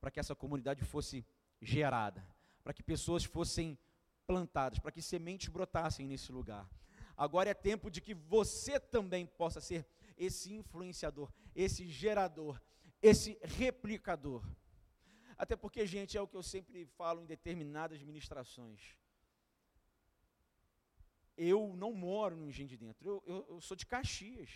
[0.00, 1.22] para que essa comunidade fosse
[1.60, 2.26] gerada,
[2.64, 3.78] para que pessoas fossem
[4.26, 6.66] plantadas, para que sementes brotassem nesse lugar.
[7.14, 12.58] Agora é tempo de que você também possa ser esse influenciador, esse gerador,
[13.02, 14.42] esse replicador.
[15.36, 18.96] Até porque, gente, é o que eu sempre falo em determinadas ministrações.
[21.36, 24.50] Eu não moro no Engenho de Dentro, eu, eu, eu sou de Caxias.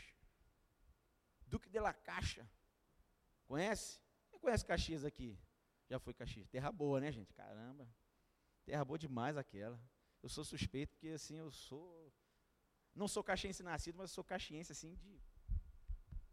[1.47, 2.49] Duque de la Caixa.
[3.45, 4.01] Conhece?
[4.31, 5.39] Quem conhece Caxias aqui?
[5.89, 6.49] Já foi Caxias.
[6.49, 7.35] Terra boa, né, gente?
[7.35, 7.87] Caramba.
[8.65, 9.79] Terra boa demais aquela.
[10.23, 12.13] Eu sou suspeito porque assim eu sou.
[12.95, 15.21] Não sou caxiense nascido, mas sou caxiense assim de.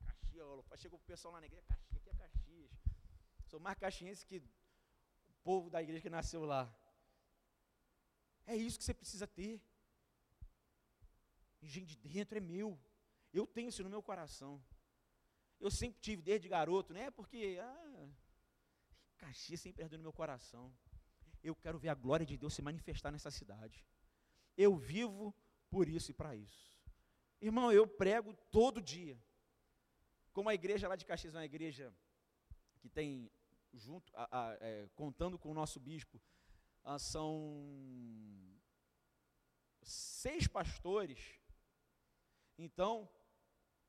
[0.06, 0.66] Caxiolo.
[0.76, 1.87] Chegou o pessoal lá na igreja, Caxias.
[3.58, 6.72] Sou mais caxiense que o povo da igreja que nasceu lá.
[8.46, 9.60] É isso que você precisa ter.
[11.60, 12.80] Engenho de dentro é meu.
[13.34, 14.64] Eu tenho isso no meu coração.
[15.60, 17.10] Eu sempre tive desde garoto, né?
[17.10, 18.10] Porque ah,
[19.18, 20.72] Caxias sempre ardeu no meu coração.
[21.44, 23.84] Eu quero ver a glória de Deus se manifestar nessa cidade.
[24.56, 25.34] Eu vivo
[25.68, 26.80] por isso e para isso.
[27.42, 29.20] Irmão, eu prego todo dia.
[30.32, 31.92] Como a igreja lá de Caxias é uma igreja
[32.78, 33.30] que tem,
[33.78, 36.22] junto, a, a, é, contando com o nosso bispo,
[36.84, 38.58] a, ah, são
[39.82, 41.20] seis pastores.
[42.58, 43.10] Então,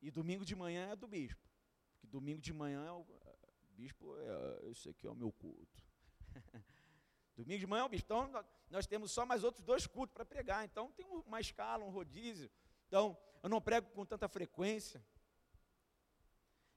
[0.01, 1.49] e domingo de manhã é do bispo.
[1.93, 3.05] Porque domingo de manhã é o,
[3.71, 5.83] bispo, é, esse aqui é o meu culto.
[7.35, 10.65] Domingo de manhã, o bispo, então nós temos só mais outros dois cultos para pregar.
[10.65, 12.51] Então tem uma escala, um rodízio.
[12.87, 15.01] Então, eu não prego com tanta frequência.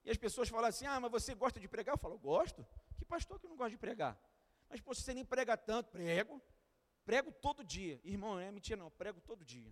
[0.04, 1.94] E as pessoas falam assim: ah, mas você gosta de pregar?
[1.94, 2.64] Eu falo, gosto.
[3.12, 4.18] Pastor que não gosta de pregar?
[4.70, 6.42] Mas pô, você nem prega tanto, prego.
[7.04, 8.00] Prego todo dia.
[8.04, 9.70] Irmão, não é mentira, não, prego todo dia.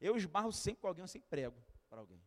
[0.00, 2.24] Eu esbarro sempre com alguém, eu sempre prego para alguém.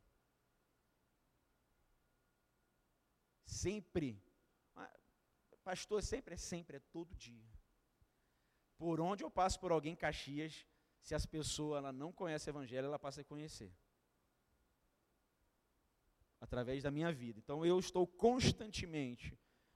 [3.48, 4.22] Sempre.
[5.64, 7.50] Pastor, sempre é sempre, é todo dia.
[8.78, 10.68] Por onde eu passo por alguém em Caxias,
[11.02, 13.76] se as pessoas ela não conhecem o Evangelho, ela passa a conhecer.
[16.40, 17.40] Através da minha vida.
[17.40, 19.36] Então eu estou constantemente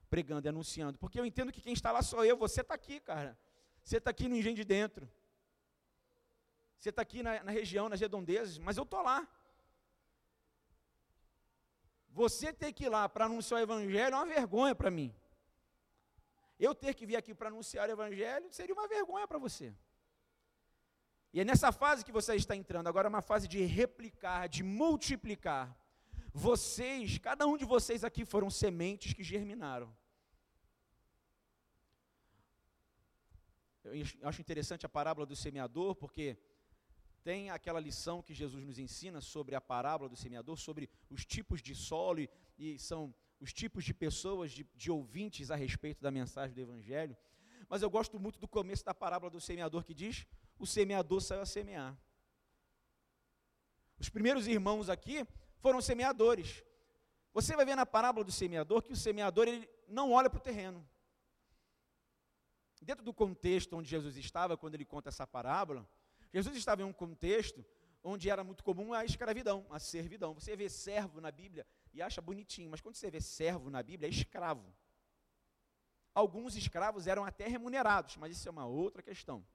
[0.09, 0.97] pregando e anunciando.
[0.97, 3.37] Porque eu entendo que quem está lá sou eu, você está aqui, cara.
[3.83, 5.09] Você está aqui no engenho de dentro.
[6.77, 9.27] Você está aqui na, na, região, nas redondezas, mas eu estou lá.
[12.09, 15.13] Você ter que ir lá para anunciar o Evangelho é uma vergonha para mim.
[16.59, 19.73] Eu ter que vir aqui para anunciar o Evangelho seria uma vergonha para você.
[21.33, 24.63] E é nessa fase que você está entrando, agora é uma fase de replicar, de
[24.63, 25.75] multiplicar.
[26.39, 29.91] Vocês, cada um de vocês aqui foram sementes que germinaram.
[33.83, 36.37] Eu acho interessante a parábola do semeador, porque
[37.23, 41.59] tem aquela lição que Jesus nos ensina sobre a parábola do semeador, sobre os tipos
[41.59, 46.11] de solo, e, e são os tipos de pessoas, de, de ouvintes a respeito da
[46.11, 47.17] mensagem do Evangelho.
[47.67, 50.27] Mas eu gosto muito do começo da parábola do semeador que diz:
[50.59, 51.97] o semeador saiu a semear.
[53.97, 55.25] Os primeiros irmãos aqui
[55.59, 56.63] foram semeadores.
[57.33, 60.41] Você vai ver na parábola do semeador que o semeador ele não olha para o
[60.41, 60.87] terreno.
[62.81, 65.87] Dentro do contexto onde Jesus estava, quando ele conta essa parábola,
[66.33, 67.65] Jesus estava em um contexto
[68.03, 70.33] onde era muito comum a escravidão, a servidão.
[70.33, 74.07] Você vê servo na Bíblia e acha bonitinho, mas quando você vê servo na Bíblia,
[74.07, 74.65] é escravo.
[76.13, 79.45] Alguns escravos eram até remunerados, mas isso é uma outra questão.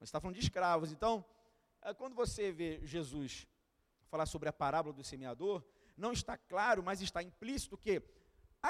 [0.00, 0.90] Mas está falando de escravos.
[0.90, 1.24] Então,
[1.80, 3.46] é, quando você vê Jesus
[4.12, 5.64] falar sobre a parábola do semeador,
[5.96, 8.02] não está claro, mas está implícito que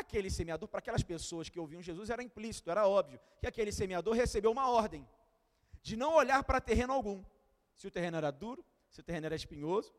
[0.01, 4.15] aquele semeador, para aquelas pessoas que ouviam Jesus, era implícito, era óbvio, que aquele semeador
[4.15, 5.07] recebeu uma ordem
[5.83, 7.25] de não olhar para terreno algum.
[7.75, 9.93] Se o terreno era duro, se o terreno era espinhoso,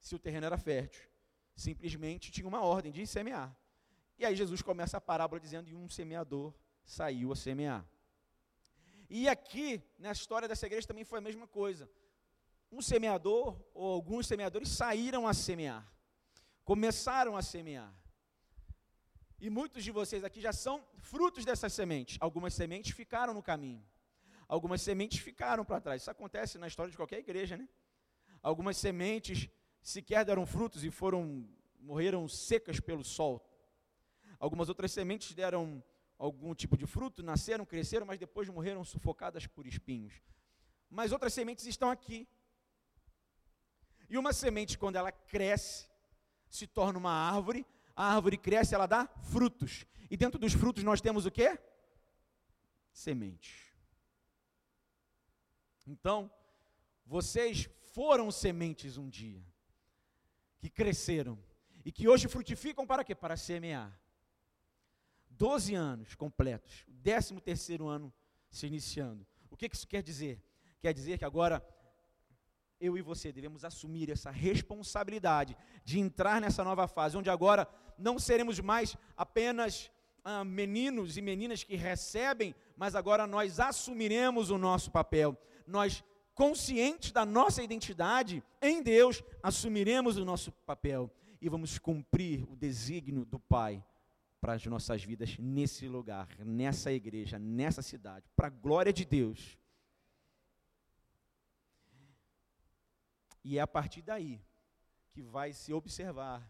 [0.00, 1.08] se o terreno era fértil
[1.58, 3.54] simplesmente tinha uma ordem de semear.
[4.18, 7.84] E aí Jesus começa a parábola dizendo: e um semeador saiu a semear.
[9.10, 11.90] E aqui, na história dessa igreja, também foi a mesma coisa.
[12.70, 15.86] Um semeador, ou alguns semeadores, saíram a semear,
[16.64, 17.92] começaram a semear.
[19.40, 22.18] E muitos de vocês aqui já são frutos dessas sementes.
[22.20, 23.84] Algumas sementes ficaram no caminho,
[24.46, 26.02] algumas sementes ficaram para trás.
[26.02, 27.68] Isso acontece na história de qualquer igreja, né?
[28.42, 29.48] Algumas sementes
[29.80, 31.48] sequer deram frutos e foram
[31.80, 33.44] morreram secas pelo sol.
[34.38, 35.82] Algumas outras sementes deram
[36.18, 40.20] algum tipo de fruto, nasceram, cresceram, mas depois morreram sufocadas por espinhos.
[40.90, 42.28] Mas outras sementes estão aqui.
[44.08, 45.86] E uma semente, quando ela cresce,
[46.48, 49.84] se torna uma árvore, a árvore cresce, ela dá frutos.
[50.10, 51.58] E dentro dos frutos nós temos o quê?
[52.92, 53.72] Sementes.
[55.86, 56.30] Então,
[57.04, 59.42] vocês foram sementes um dia,
[60.58, 61.38] que cresceram,
[61.84, 63.14] e que hoje frutificam para quê?
[63.14, 63.98] Para semear.
[65.30, 68.12] Doze anos completos, o décimo terceiro ano
[68.50, 69.26] se iniciando.
[69.50, 70.42] O que isso quer dizer?
[70.80, 71.64] Quer dizer que agora
[72.80, 78.18] eu e você devemos assumir essa responsabilidade de entrar nessa nova fase, onde agora não
[78.18, 79.90] seremos mais apenas
[80.24, 85.36] ah, meninos e meninas que recebem, mas agora nós assumiremos o nosso papel.
[85.66, 91.10] Nós, conscientes da nossa identidade em Deus, assumiremos o nosso papel
[91.40, 93.84] e vamos cumprir o desígnio do Pai
[94.40, 99.58] para as nossas vidas nesse lugar, nessa igreja, nessa cidade, para a glória de Deus.
[103.44, 104.40] E é a partir daí
[105.10, 106.48] que vai se observar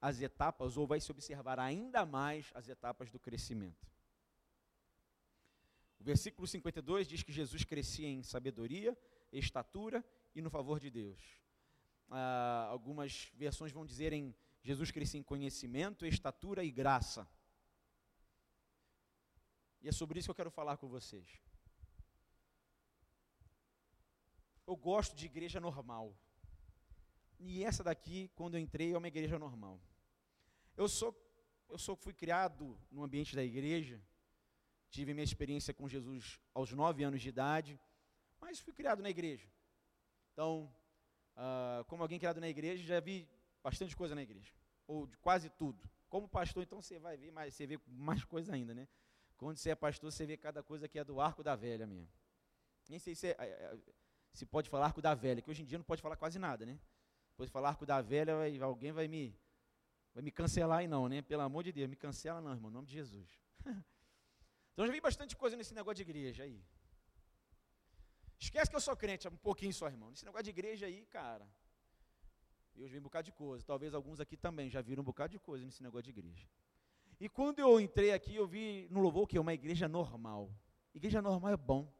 [0.00, 3.86] as etapas, ou vai se observar ainda mais as etapas do crescimento.
[5.98, 8.96] O versículo 52 diz que Jesus crescia em sabedoria,
[9.32, 10.04] estatura
[10.34, 11.20] e no favor de Deus.
[12.08, 17.28] Ah, algumas versões vão dizer em Jesus crescia em conhecimento, estatura e graça.
[19.80, 21.40] E é sobre isso que eu quero falar com vocês.
[24.66, 26.14] Eu gosto de igreja normal.
[27.38, 29.80] E essa daqui, quando eu entrei, é uma igreja normal.
[30.76, 31.14] Eu sou,
[31.68, 34.02] eu sou, fui criado no ambiente da igreja,
[34.90, 37.80] tive minha experiência com Jesus aos nove anos de idade,
[38.40, 39.48] mas fui criado na igreja.
[40.32, 40.74] Então,
[41.36, 43.28] uh, como alguém criado na igreja, já vi
[43.62, 44.52] bastante coisa na igreja,
[44.86, 45.88] ou de quase tudo.
[46.08, 48.88] Como pastor, então você vai ver mais, você vê mais coisa ainda, né?
[49.36, 52.12] Quando você é pastor, você vê cada coisa que é do arco da velha mesmo.
[52.88, 53.78] Nem sei se, é, é, é,
[54.36, 56.66] se pode falar arco da velha, que hoje em dia não pode falar quase nada,
[56.66, 56.78] né?
[57.30, 59.34] Depois de falar arco da velha, vai, alguém vai me,
[60.12, 61.22] vai me cancelar aí não, né?
[61.22, 63.40] Pelo amor de Deus, me cancela não, irmão, em nome de Jesus.
[64.72, 66.62] então já vi bastante coisa nesse negócio de igreja aí.
[68.38, 70.10] Esquece que eu sou crente, um pouquinho só, irmão.
[70.10, 71.48] Nesse negócio de igreja aí, cara,
[72.74, 73.64] eu já vi um bocado de coisa.
[73.64, 76.46] Talvez alguns aqui também já viram um bocado de coisa nesse negócio de igreja.
[77.18, 80.54] E quando eu entrei aqui, eu vi no louvor que é uma igreja normal.
[80.94, 81.90] Igreja normal é bom.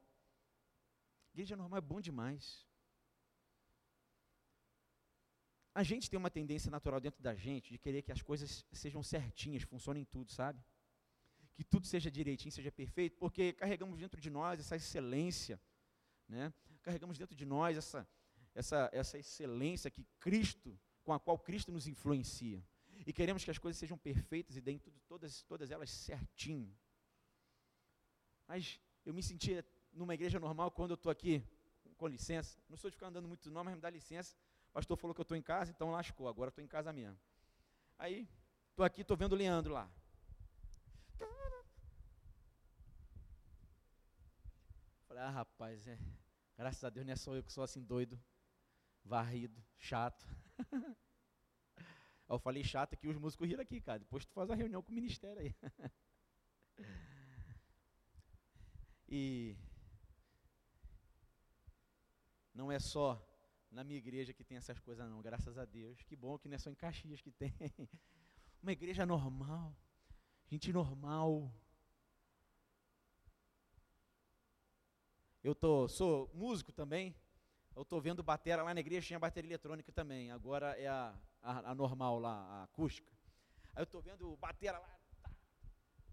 [1.36, 2.66] Igreja normal é bom demais.
[5.74, 9.02] A gente tem uma tendência natural dentro da gente de querer que as coisas sejam
[9.02, 10.64] certinhas, funcionem tudo, sabe?
[11.54, 15.60] Que tudo seja direitinho, seja perfeito, porque carregamos dentro de nós essa excelência,
[16.26, 16.54] né?
[16.82, 18.08] Carregamos dentro de nós essa
[18.54, 22.64] essa, essa excelência que Cristo, com a qual Cristo nos influencia.
[23.06, 26.74] E queremos que as coisas sejam perfeitas e deem tudo, todas, todas elas certinho.
[28.48, 29.62] Mas eu me sentia
[29.96, 31.42] numa igreja normal quando eu estou aqui,
[31.96, 32.58] com licença.
[32.68, 34.36] Não sou de ficar andando muito não, mas me dá licença.
[34.70, 36.28] O pastor falou que eu estou em casa, então lascou.
[36.28, 37.18] Agora estou em casa mesmo.
[37.98, 38.28] Aí,
[38.70, 39.90] estou aqui, estou vendo o Leandro lá.
[45.08, 45.98] Falei, ah, rapaz, é,
[46.56, 48.20] graças a Deus não é só eu que sou assim doido
[49.06, 50.26] varrido, chato.
[52.28, 54.00] Eu falei chato que os músicos riram aqui, cara.
[54.00, 55.54] Depois tu faz a reunião com o ministério aí.
[59.08, 59.56] E
[62.56, 63.22] não é só
[63.70, 66.02] na minha igreja que tem essas coisas não, graças a Deus.
[66.02, 67.52] Que bom que não é só em Caxias que tem.
[68.62, 69.76] Uma igreja normal,
[70.48, 71.52] gente normal.
[75.44, 77.14] Eu tô, sou músico também,
[77.76, 80.30] eu estou vendo batera lá na igreja, tinha bateria eletrônica também.
[80.30, 83.12] Agora é a, a, a normal lá, a acústica.
[83.74, 84.98] Aí eu estou vendo batera lá.
[85.22, 85.30] Tá.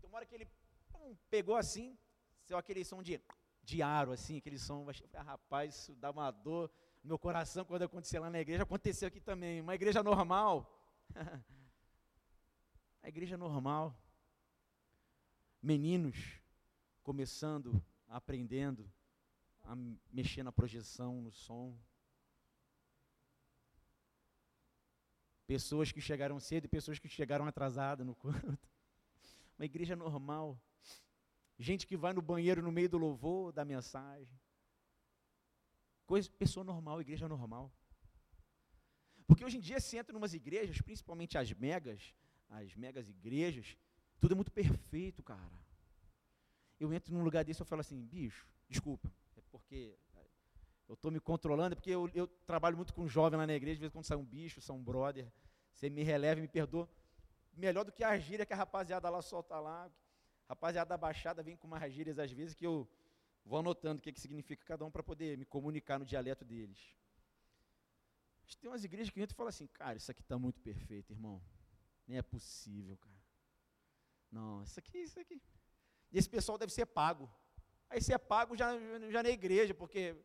[0.02, 0.48] Tem uma hora que ele
[0.92, 1.98] pum, pegou assim,
[2.44, 3.20] saiu aquele som de,
[3.64, 4.86] de aro, assim, aquele som.
[5.14, 6.70] Ah, rapaz, isso dá uma dor
[7.02, 8.64] no meu coração quando acontecer lá na igreja.
[8.64, 9.62] Aconteceu aqui também.
[9.62, 10.70] Uma igreja normal.
[13.02, 13.98] a igreja normal.
[15.62, 16.42] Meninos
[17.02, 18.92] começando, aprendendo
[19.64, 19.76] a
[20.12, 21.78] mexer na projeção, no som.
[25.48, 28.40] Pessoas que chegaram cedo e pessoas que chegaram atrasadas no culto.
[29.58, 30.60] Uma igreja normal.
[31.58, 34.40] Gente que vai no banheiro no meio do louvor, da mensagem.
[36.06, 37.72] Coisa, pessoa normal, igreja normal.
[39.28, 42.14] Porque hoje em dia você entra em umas igrejas, principalmente as megas,
[42.50, 43.78] as megas igrejas,
[44.20, 45.60] tudo é muito perfeito, cara.
[46.80, 49.98] Eu entro num lugar desse e falo assim, bicho, desculpa, é porque
[50.88, 53.76] eu estou me controlando, é porque eu, eu, trabalho muito com jovem lá na igreja,
[53.76, 55.32] de vez em quando sai um bicho, sai um brother,
[55.74, 56.90] você me releva me perdoa.
[57.54, 59.92] Melhor do que a gíria que a rapaziada lá solta lá.
[60.48, 62.88] Rapaziada da Baixada vem com umas gírias às vezes que eu
[63.46, 66.96] vou anotando o que, que significa cada um para poder me comunicar no dialeto deles.
[68.44, 71.12] Mas tem umas igrejas que a gente fala assim, cara, isso aqui está muito perfeito,
[71.12, 71.42] irmão.
[72.08, 73.24] Nem é possível, cara.
[74.32, 75.42] Não, isso aqui, isso aqui.
[76.12, 77.32] E esse pessoal deve ser pago.
[77.90, 78.72] Aí você é pago já,
[79.10, 80.16] já na igreja, porque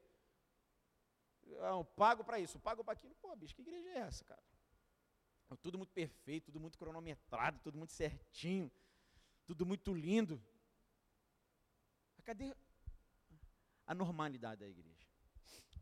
[1.61, 3.15] ah, pago para isso, pago para aquilo.
[3.17, 4.43] Pô, bicho, que igreja é essa, cara?
[5.51, 8.71] É tudo muito perfeito, tudo muito cronometrado, tudo muito certinho,
[9.49, 10.41] tudo muito lindo.
[12.23, 12.55] Cadê
[13.87, 15.07] a normalidade da igreja?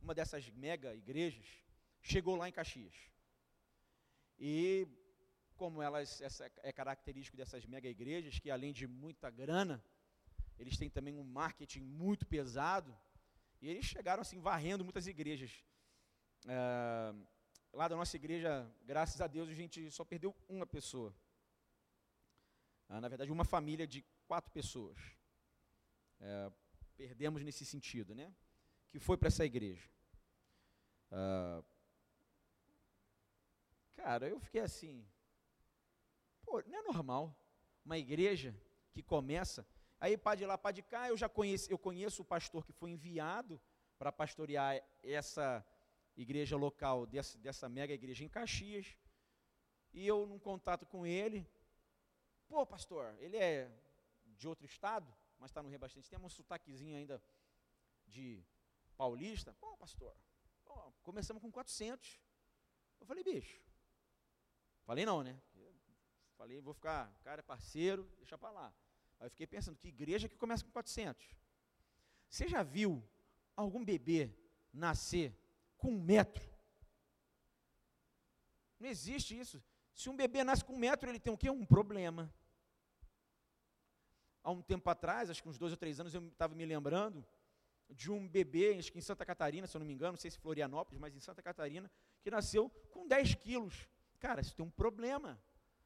[0.00, 1.48] Uma dessas mega igrejas
[2.00, 2.94] chegou lá em Caxias.
[4.38, 4.86] E
[5.56, 9.84] como elas, essa é característico dessas mega igrejas, que além de muita grana,
[10.56, 12.96] eles têm também um marketing muito pesado,
[13.60, 15.64] e eles chegaram assim, varrendo muitas igrejas.
[16.46, 17.12] É,
[17.72, 21.12] lá da nossa igreja, graças a Deus, a gente só perdeu uma pessoa.
[22.88, 24.98] Ah, na verdade, uma família de quatro pessoas.
[26.20, 26.52] É,
[26.96, 28.34] perdemos nesse sentido, né?
[28.90, 29.88] Que foi para essa igreja.
[31.10, 31.62] Ah,
[33.94, 35.06] cara, eu fiquei assim.
[36.42, 37.36] Pô, não é normal.
[37.84, 38.54] Uma igreja
[38.92, 39.66] que começa
[39.98, 42.72] Aí, pá de lá, pá de cá, eu já conheço, eu conheço o pastor que
[42.72, 43.60] foi enviado
[43.98, 45.64] para pastorear essa
[46.14, 48.94] igreja local, dessa, dessa mega igreja em Caxias.
[49.94, 51.48] E eu, num contato com ele,
[52.48, 53.70] pô, pastor, ele é
[54.24, 57.22] de outro estado, mas está no Rebastante, tem um sotaquezinho ainda
[58.06, 58.44] de
[58.96, 59.54] paulista.
[59.54, 60.16] Pô, pastor,
[60.64, 62.20] pô, começamos com 400.
[63.00, 63.60] Eu falei, bicho.
[64.84, 65.40] Falei não, né?
[66.36, 68.74] Falei, vou ficar, cara, parceiro, deixa para lá.
[69.18, 71.34] Aí eu fiquei pensando, que igreja que começa com 400?
[72.28, 73.02] Você já viu
[73.56, 74.30] algum bebê
[74.72, 75.34] nascer
[75.78, 76.44] com um metro?
[78.78, 79.62] Não existe isso.
[79.96, 81.48] Se um bebê nasce com um metro, ele tem o quê?
[81.48, 82.30] Um problema.
[84.42, 87.26] Há um tempo atrás, acho que uns dois ou três anos, eu estava me lembrando
[87.88, 90.30] de um bebê, acho que em Santa Catarina, se eu não me engano, não sei
[90.30, 91.90] se Florianópolis, mas em Santa Catarina,
[92.20, 93.88] que nasceu com 10 quilos.
[94.18, 95.42] Cara, isso tem um problema.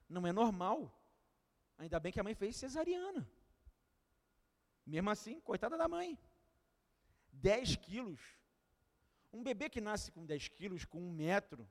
[0.08, 0.92] Não é normal.
[1.78, 3.30] Ainda bem que a mãe fez cesariana.
[4.84, 6.18] Mesmo assim, coitada da mãe.
[7.32, 8.20] 10 quilos.
[9.32, 11.68] Um bebê que nasce com 10 quilos, com um metro,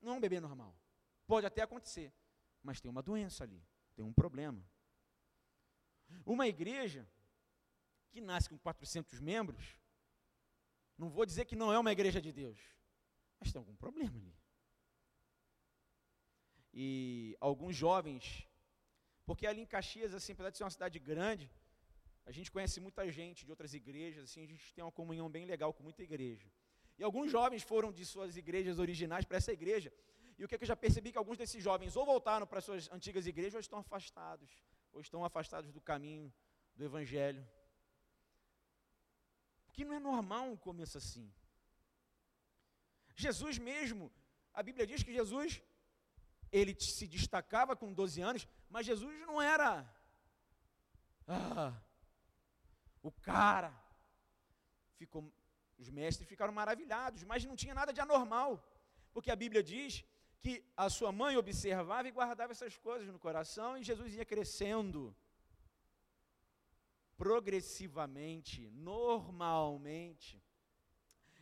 [0.00, 0.74] não é um bebê normal.
[1.26, 2.12] Pode até acontecer,
[2.62, 3.62] mas tem uma doença ali,
[3.94, 4.64] tem um problema.
[6.26, 7.08] Uma igreja
[8.10, 9.76] que nasce com 400 membros,
[10.98, 12.58] não vou dizer que não é uma igreja de Deus,
[13.38, 14.34] mas tem algum problema ali
[16.72, 18.46] e alguns jovens,
[19.26, 21.50] porque ali em Caxias, assim, apesar de ser uma cidade grande,
[22.24, 25.44] a gente conhece muita gente de outras igrejas, assim, a gente tem uma comunhão bem
[25.44, 26.50] legal com muita igreja.
[27.00, 29.90] E alguns jovens foram de suas igrejas originais para essa igreja.
[30.38, 32.60] E o que, é que eu já percebi que alguns desses jovens ou voltaram para
[32.60, 34.50] suas antigas igrejas ou estão afastados,
[34.92, 36.30] ou estão afastados do caminho
[36.76, 37.42] do evangelho.
[39.64, 41.32] Porque não é normal um começo assim.
[43.16, 44.12] Jesus mesmo,
[44.52, 45.62] a Bíblia diz que Jesus
[46.52, 49.90] ele se destacava com 12 anos, mas Jesus não era
[51.26, 51.72] ah,
[53.02, 53.72] o cara.
[54.98, 55.32] Ficou,
[55.82, 58.50] os mestres ficaram maravilhados, mas não tinha nada de anormal,
[59.12, 60.04] porque a Bíblia diz
[60.38, 65.14] que a sua mãe observava e guardava essas coisas no coração e Jesus ia crescendo
[67.16, 70.42] progressivamente, normalmente,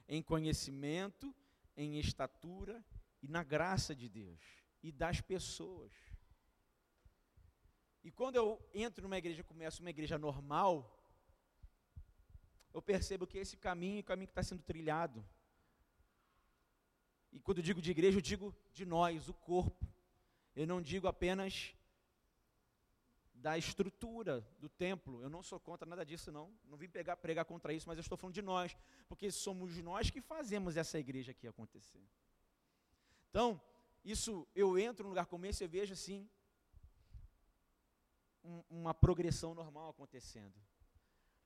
[0.09, 1.35] em conhecimento,
[1.77, 2.85] em estatura
[3.23, 4.41] e na graça de Deus
[4.83, 5.93] e das pessoas.
[8.03, 10.98] E quando eu entro numa igreja, começo uma igreja normal,
[12.73, 15.25] eu percebo que esse caminho é o caminho que está sendo trilhado.
[17.33, 19.87] E quando eu digo de igreja, eu digo de nós, o corpo.
[20.55, 21.75] Eu não digo apenas
[23.35, 25.23] da estrutura do templo.
[25.23, 26.53] Eu não sou contra nada disso, não.
[26.65, 28.77] Não vim pegar, pregar contra isso, mas eu estou falando de nós.
[29.09, 32.03] Porque somos nós que fazemos essa igreja aqui acontecer.
[33.31, 33.61] Então,
[34.05, 36.29] isso, eu entro num lugar como esse e vejo assim,
[38.43, 40.55] um, uma progressão normal acontecendo.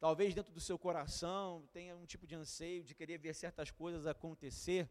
[0.03, 4.05] Talvez dentro do seu coração tenha um tipo de anseio de querer ver certas coisas
[4.05, 4.91] acontecer,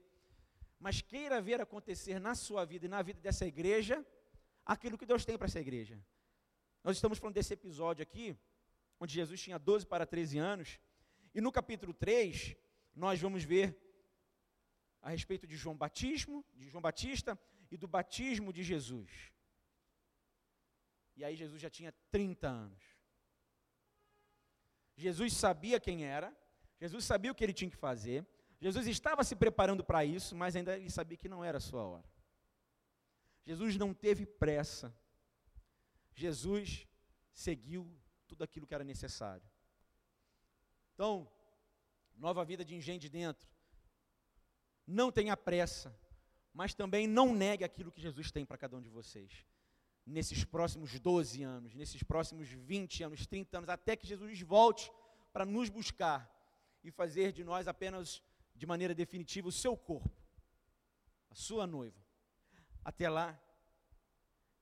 [0.79, 4.05] mas queira ver acontecer na sua vida e na vida dessa igreja
[4.65, 6.01] aquilo que Deus tem para essa igreja.
[6.81, 8.37] Nós estamos falando desse episódio aqui,
[9.01, 10.79] onde Jesus tinha 12 para 13 anos,
[11.35, 12.55] e no capítulo 3,
[12.95, 13.77] nós vamos ver
[15.01, 17.37] a respeito de João Batismo, de João Batista
[17.69, 19.33] e do batismo de Jesus.
[21.17, 22.90] E aí Jesus já tinha 30 anos.
[25.01, 26.31] Jesus sabia quem era,
[26.79, 28.25] Jesus sabia o que ele tinha que fazer,
[28.59, 31.83] Jesus estava se preparando para isso, mas ainda ele sabia que não era a sua
[31.83, 32.07] hora.
[33.43, 34.95] Jesus não teve pressa.
[36.13, 36.87] Jesus
[37.33, 37.91] seguiu
[38.27, 39.49] tudo aquilo que era necessário.
[40.93, 41.27] Então,
[42.15, 43.49] nova vida de engenho de dentro.
[44.85, 45.97] Não tenha pressa,
[46.53, 49.43] mas também não negue aquilo que Jesus tem para cada um de vocês.
[50.05, 54.91] Nesses próximos 12 anos, nesses próximos 20 anos, 30 anos, até que Jesus volte
[55.31, 56.29] para nos buscar
[56.83, 58.21] e fazer de nós apenas
[58.55, 60.11] de maneira definitiva o seu corpo,
[61.29, 61.99] a sua noiva.
[62.83, 63.39] Até lá,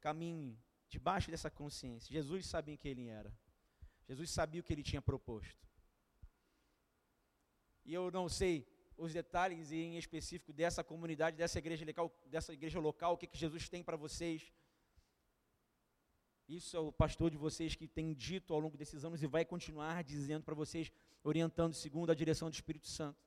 [0.01, 0.59] caminhe
[0.89, 2.11] debaixo dessa consciência.
[2.11, 3.33] Jesus sabia quem ele era.
[4.07, 5.67] Jesus sabia o que ele tinha proposto.
[7.85, 8.67] E eu não sei
[8.97, 13.37] os detalhes em específico dessa comunidade, dessa igreja local, dessa igreja local, o que, que
[13.37, 14.51] Jesus tem para vocês.
[16.49, 19.45] Isso é o pastor de vocês que tem dito ao longo desses anos e vai
[19.45, 20.91] continuar dizendo para vocês,
[21.23, 23.23] orientando segundo a direção do Espírito Santo.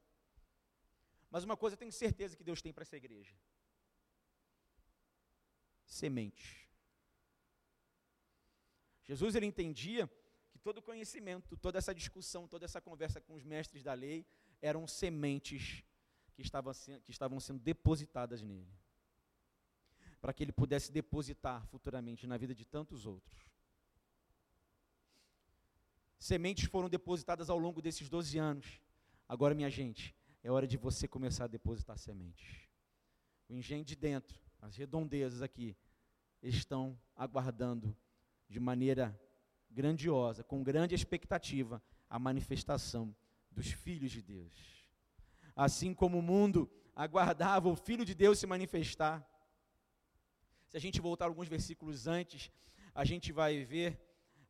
[1.30, 3.32] Mas uma coisa eu tenho certeza que Deus tem para essa igreja:
[5.86, 6.66] sementes.
[9.04, 10.10] Jesus ele entendia
[10.50, 14.26] que todo conhecimento, toda essa discussão, toda essa conversa com os mestres da lei
[14.60, 15.84] eram sementes
[16.34, 16.72] que estavam,
[17.04, 18.81] que estavam sendo depositadas nele.
[20.22, 23.36] Para que ele pudesse depositar futuramente na vida de tantos outros.
[26.18, 28.80] Sementes foram depositadas ao longo desses 12 anos.
[29.28, 32.68] Agora, minha gente, é hora de você começar a depositar sementes.
[33.48, 35.76] O engenho de dentro, as redondezas aqui,
[36.42, 37.94] estão aguardando
[38.48, 39.18] de maneira
[39.70, 43.14] grandiosa, com grande expectativa, a manifestação
[43.50, 44.52] dos filhos de Deus.
[45.54, 49.26] Assim como o mundo aguardava o Filho de Deus se manifestar.
[50.72, 52.50] Se a gente voltar alguns versículos antes,
[52.94, 54.00] a gente vai ver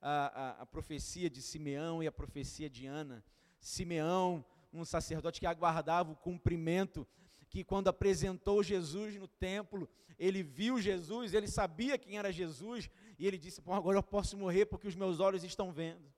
[0.00, 3.24] a, a, a profecia de Simeão e a profecia de Ana.
[3.58, 7.04] Simeão, um sacerdote que aguardava o cumprimento
[7.50, 13.26] que quando apresentou Jesus no templo, ele viu Jesus, ele sabia quem era Jesus, e
[13.26, 16.08] ele disse: Bom, agora eu posso morrer porque os meus olhos estão vendo.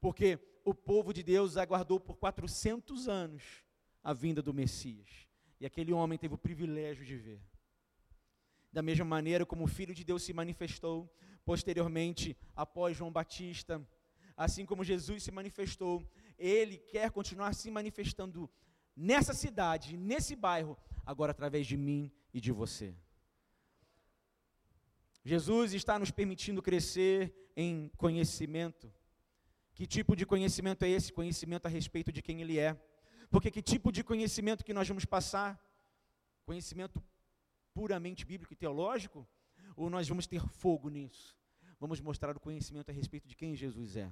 [0.00, 3.42] Porque o povo de Deus aguardou por 400 anos
[4.02, 5.28] a vinda do Messias,
[5.60, 7.53] e aquele homem teve o privilégio de ver.
[8.74, 11.08] Da mesma maneira como o Filho de Deus se manifestou
[11.44, 13.80] posteriormente após João Batista,
[14.36, 16.04] assim como Jesus se manifestou,
[16.36, 18.50] ele quer continuar se manifestando
[18.96, 22.92] nessa cidade, nesse bairro, agora através de mim e de você.
[25.24, 28.92] Jesus está nos permitindo crescer em conhecimento.
[29.72, 31.12] Que tipo de conhecimento é esse?
[31.12, 32.76] Conhecimento a respeito de quem Ele é.
[33.30, 35.60] Porque que tipo de conhecimento que nós vamos passar?
[36.44, 37.00] Conhecimento
[37.74, 39.26] puramente bíblico e teológico?
[39.76, 41.36] Ou nós vamos ter fogo nisso?
[41.78, 44.10] Vamos mostrar o conhecimento a respeito de quem Jesus é.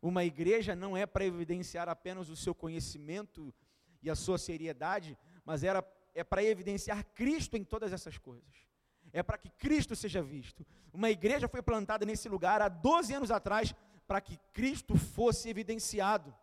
[0.00, 3.54] Uma igreja não é para evidenciar apenas o seu conhecimento
[4.02, 8.66] e a sua seriedade, mas era, é para evidenciar Cristo em todas essas coisas.
[9.12, 10.66] É para que Cristo seja visto.
[10.92, 13.74] Uma igreja foi plantada nesse lugar há 12 anos atrás
[14.06, 16.34] para que Cristo fosse evidenciado.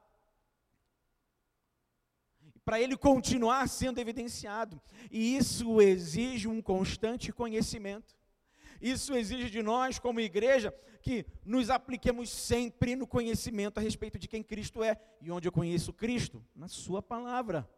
[2.64, 4.82] Para ele continuar sendo evidenciado.
[5.12, 8.18] E isso exige um constante conhecimento.
[8.82, 14.28] Isso exige de nós, como igreja, que nos apliquemos sempre no conhecimento a respeito de
[14.28, 14.97] quem Cristo é.
[15.22, 16.43] E onde eu conheço Cristo?
[16.55, 17.70] Na Sua palavra.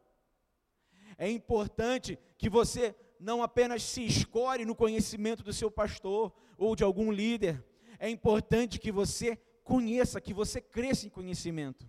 [1.18, 6.84] É importante que você não apenas se escore no conhecimento do seu pastor ou de
[6.84, 7.64] algum líder,
[8.00, 11.88] é importante que você conheça, que você cresça em conhecimento.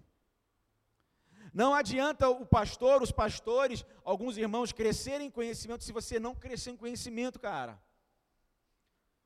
[1.52, 6.70] Não adianta o pastor, os pastores, alguns irmãos crescerem em conhecimento se você não crescer
[6.70, 7.80] em conhecimento, cara.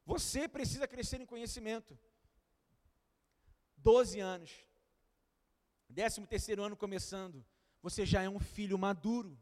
[0.05, 1.97] Você precisa crescer em conhecimento.
[3.77, 4.51] Doze anos,
[5.89, 7.45] décimo terceiro ano começando,
[7.81, 9.39] você já é um filho maduro.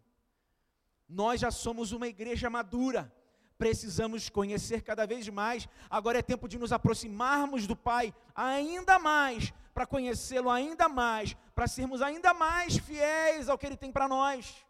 [1.08, 3.10] Nós já somos uma igreja madura.
[3.56, 5.68] Precisamos conhecer cada vez mais.
[5.88, 11.66] Agora é tempo de nos aproximarmos do Pai ainda mais, para conhecê-lo ainda mais, para
[11.66, 14.64] sermos ainda mais fiéis ao que Ele tem para nós.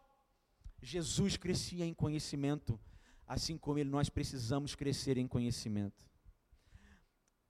[0.81, 2.79] Jesus crescia em conhecimento
[3.27, 6.05] assim como ele, nós precisamos crescer em conhecimento.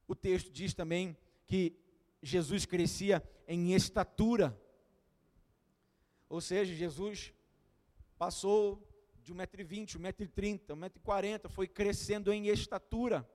[0.07, 1.77] O texto diz também que
[2.21, 4.59] Jesus crescia em estatura,
[6.29, 7.33] ou seja, Jesus
[8.17, 8.81] passou
[9.25, 13.27] de 1,20m, 1,30m, 1,40m, foi crescendo em estatura.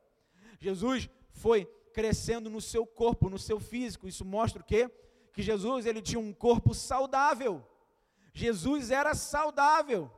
[0.60, 4.06] Jesus foi crescendo no seu corpo, no seu físico.
[4.06, 4.88] Isso mostra o quê?
[5.32, 7.66] Que Jesus ele tinha um corpo saudável.
[8.32, 10.08] Jesus era saudável.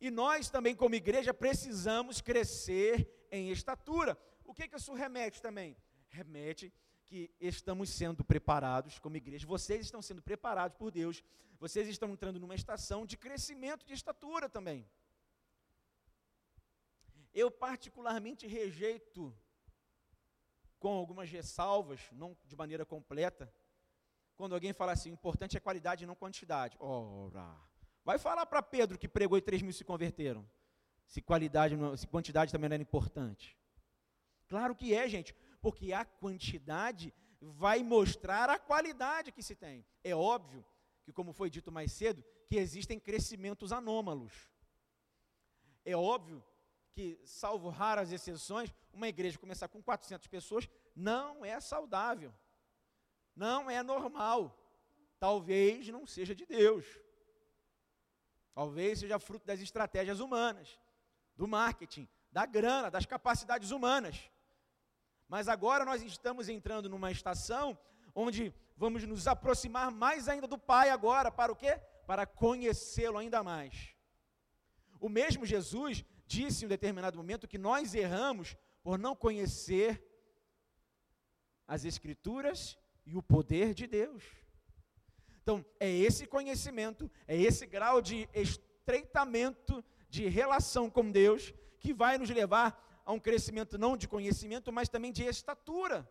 [0.00, 4.18] E nós também, como igreja, precisamos crescer em estatura.
[4.42, 5.76] O que, que isso remete também?
[6.08, 6.72] Remete
[7.06, 11.22] que estamos sendo preparados como igreja, vocês estão sendo preparados por Deus,
[11.58, 14.88] vocês estão entrando numa estação de crescimento de estatura também.
[17.32, 19.34] Eu particularmente rejeito,
[20.78, 23.52] com algumas ressalvas, não de maneira completa,
[24.36, 26.76] quando alguém fala assim, importante é qualidade e não quantidade.
[26.80, 27.56] Ora,
[28.04, 30.48] vai falar para Pedro que pregou e 3 mil se converteram.
[31.06, 33.56] Se qualidade, se quantidade também não era importante.
[34.48, 35.34] Claro que é, gente
[35.64, 37.10] porque a quantidade
[37.40, 39.82] vai mostrar a qualidade que se tem.
[40.02, 40.62] É óbvio
[41.02, 44.52] que, como foi dito mais cedo, que existem crescimentos anômalos.
[45.82, 46.44] É óbvio
[46.92, 52.30] que, salvo raras exceções, uma igreja começar com 400 pessoas não é saudável,
[53.34, 54.54] não é normal.
[55.18, 56.84] Talvez não seja de Deus.
[58.52, 60.78] Talvez seja fruto das estratégias humanas,
[61.34, 64.30] do marketing, da grana, das capacidades humanas.
[65.34, 67.76] Mas agora nós estamos entrando numa estação
[68.14, 71.76] onde vamos nos aproximar mais ainda do Pai agora, para o quê?
[72.06, 73.96] Para conhecê-lo ainda mais.
[75.00, 80.00] O mesmo Jesus disse em um determinado momento que nós erramos por não conhecer
[81.66, 84.22] as Escrituras e o poder de Deus.
[85.42, 92.18] Então, é esse conhecimento, é esse grau de estreitamento de relação com Deus que vai
[92.18, 96.08] nos levar a um crescimento não de conhecimento, mas também de estatura,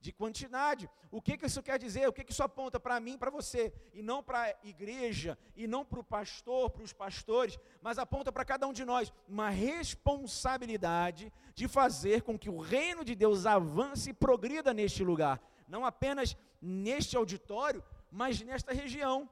[0.00, 0.88] de quantidade.
[1.10, 2.08] O que, que isso quer dizer?
[2.08, 5.66] O que, que isso aponta para mim, para você, e não para a igreja, e
[5.66, 9.48] não para o pastor, para os pastores, mas aponta para cada um de nós uma
[9.50, 15.84] responsabilidade de fazer com que o reino de Deus avance e progrida neste lugar, não
[15.84, 19.28] apenas neste auditório, mas nesta região.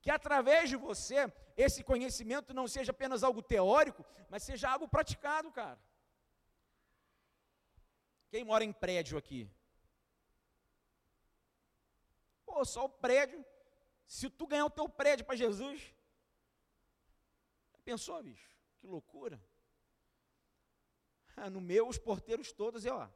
[0.00, 1.30] Que através de você
[1.66, 5.80] esse conhecimento não seja apenas algo teórico, mas seja algo praticado, cara.
[8.30, 9.50] Quem mora em prédio aqui?
[12.46, 13.44] Pô, só o prédio.
[14.06, 15.92] Se tu ganhar o teu prédio para Jesus,
[17.84, 18.48] pensou, bicho?
[18.78, 19.42] Que loucura.
[21.36, 23.08] Ah, no meu, os porteiros todos, é, ó,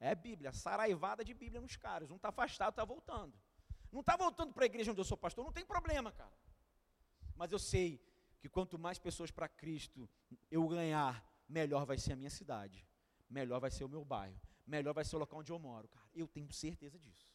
[0.00, 2.10] é Bíblia, saraivada de Bíblia nos caras.
[2.10, 3.38] Um está afastado, está voltando.
[3.92, 6.32] Não está voltando para a igreja onde eu sou pastor, não tem problema, cara.
[7.38, 8.04] Mas eu sei
[8.40, 10.10] que quanto mais pessoas para Cristo
[10.50, 12.84] eu ganhar, melhor vai ser a minha cidade,
[13.30, 16.04] melhor vai ser o meu bairro, melhor vai ser o local onde eu moro, cara.
[16.12, 17.30] Eu tenho certeza disso.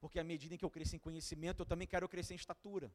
[0.00, 2.90] Porque à medida em que eu cresço em conhecimento, eu também quero crescer em estatura.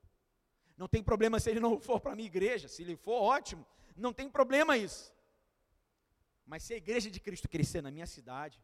[0.76, 3.64] Não tem problema se ele não for para a minha igreja, se ele for, ótimo,
[3.96, 5.14] não tem problema isso.
[6.48, 8.60] Mas se a igreja de Cristo crescer na minha cidade,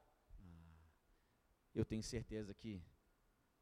[1.75, 2.82] eu tenho certeza que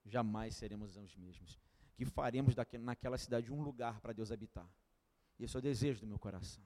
[0.05, 1.59] jamais seremos os mesmos
[1.96, 4.70] que faremos naquela cidade um lugar para Deus habitar.
[5.39, 6.64] Esse é o desejo do meu coração.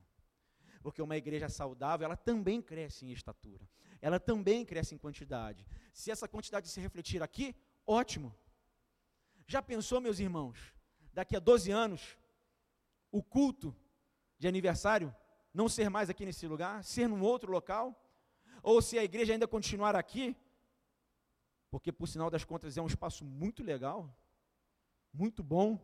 [0.82, 3.67] Porque uma igreja saudável, ela também cresce em estatura.
[4.01, 5.65] Ela também cresce em quantidade.
[5.93, 7.55] Se essa quantidade se refletir aqui,
[7.86, 8.34] ótimo.
[9.45, 10.73] Já pensou, meus irmãos,
[11.13, 12.17] daqui a 12 anos,
[13.11, 13.75] o culto
[14.38, 15.13] de aniversário
[15.53, 17.99] não ser mais aqui nesse lugar, ser num outro local?
[18.61, 20.36] Ou se a igreja ainda continuar aqui,
[21.69, 24.13] porque por sinal das contas é um espaço muito legal,
[25.14, 25.80] muito bom.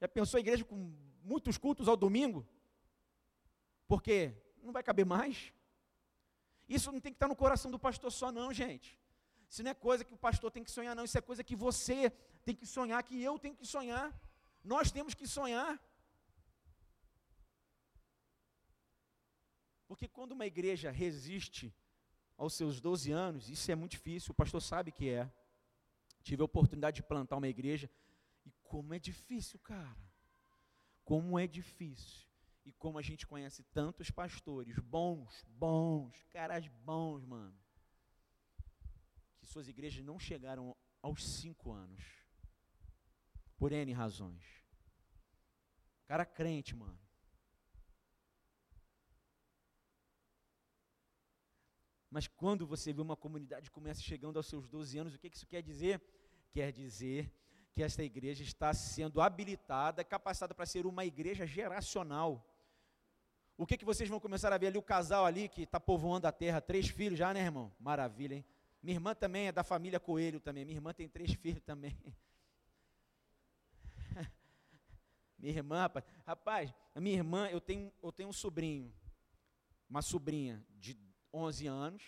[0.00, 0.92] Já pensou a igreja com
[1.22, 2.46] muitos cultos ao domingo?
[3.86, 5.52] Porque não vai caber mais.
[6.68, 8.98] Isso não tem que estar no coração do pastor só, não, gente.
[9.48, 11.04] Isso não é coisa que o pastor tem que sonhar, não.
[11.04, 12.10] Isso é coisa que você
[12.44, 14.14] tem que sonhar, que eu tenho que sonhar.
[14.62, 15.80] Nós temos que sonhar.
[19.86, 21.74] Porque quando uma igreja resiste
[22.36, 25.30] aos seus 12 anos, isso é muito difícil, o pastor sabe que é.
[26.22, 27.90] Tive a oportunidade de plantar uma igreja
[28.68, 29.96] como é difícil, cara.
[31.02, 32.28] Como é difícil.
[32.64, 37.58] E como a gente conhece tantos pastores bons, bons, caras bons, mano.
[39.38, 42.04] Que suas igrejas não chegaram aos cinco anos.
[43.56, 44.44] Por N razões.
[46.06, 47.00] Cara crente, mano.
[52.10, 55.46] Mas quando você vê uma comunidade começa chegando aos seus 12 anos, o que isso
[55.46, 56.02] quer dizer?
[56.50, 57.32] Quer dizer
[57.78, 62.44] que esta igreja está sendo habilitada, capacitada para ser uma igreja geracional.
[63.56, 64.78] O que, que vocês vão começar a ver ali?
[64.78, 67.72] O casal ali que está povoando a terra, três filhos já, né, irmão?
[67.78, 68.44] Maravilha, hein?
[68.82, 70.64] Minha irmã também é da família Coelho também.
[70.64, 71.96] Minha irmã tem três filhos também.
[75.38, 78.92] minha irmã, rapaz, rapaz, a minha irmã, eu tenho, eu tenho um sobrinho,
[79.88, 80.98] uma sobrinha de
[81.32, 82.02] 11 anos,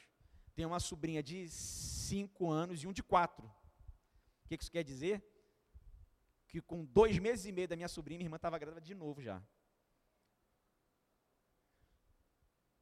[0.52, 3.46] tenho uma sobrinha de 5 anos e um de 4.
[3.46, 5.29] O que isso quer dizer?
[6.51, 9.22] Que com dois meses e meio da minha sobrinha, minha irmã estava grávida de novo
[9.22, 9.40] já.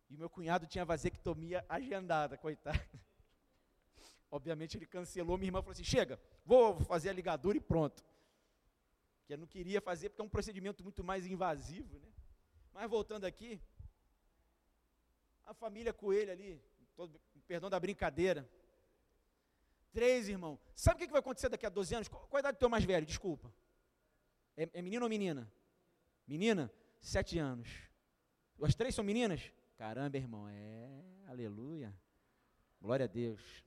[0.09, 2.79] E meu cunhado tinha vasectomia agendada, coitado.
[4.31, 8.03] Obviamente ele cancelou, minha irmã falou assim: chega, vou fazer a ligadura e pronto.
[9.27, 12.09] Que eu não queria fazer porque é um procedimento muito mais invasivo, né?
[12.73, 13.61] Mas voltando aqui,
[15.45, 16.63] a família Coelho ali,
[16.97, 18.49] todo, perdão da brincadeira.
[19.93, 20.59] Três, irmão.
[20.75, 22.09] Sabe o que vai acontecer daqui a 12 anos?
[22.09, 23.07] Qual, qual a idade do teu mais velho?
[23.07, 23.53] Desculpa.
[24.57, 25.51] É, é menino ou menina?
[26.27, 26.73] Menina?
[27.01, 27.69] Sete anos.
[28.63, 29.53] As três são meninas?
[29.77, 31.05] Caramba, irmão, é.
[31.27, 31.95] Aleluia.
[32.81, 33.65] Glória a Deus.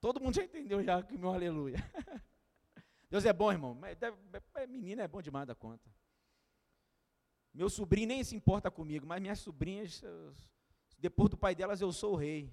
[0.00, 1.76] Todo mundo já entendeu já que meu aleluia.
[3.08, 3.74] Deus é bom, irmão.
[3.74, 3.96] Mas
[4.68, 5.88] menina é bom demais da conta.
[7.54, 10.02] Meu sobrinho nem se importa comigo, mas minhas sobrinhas,
[10.98, 12.50] depois do pai delas, eu sou o rei.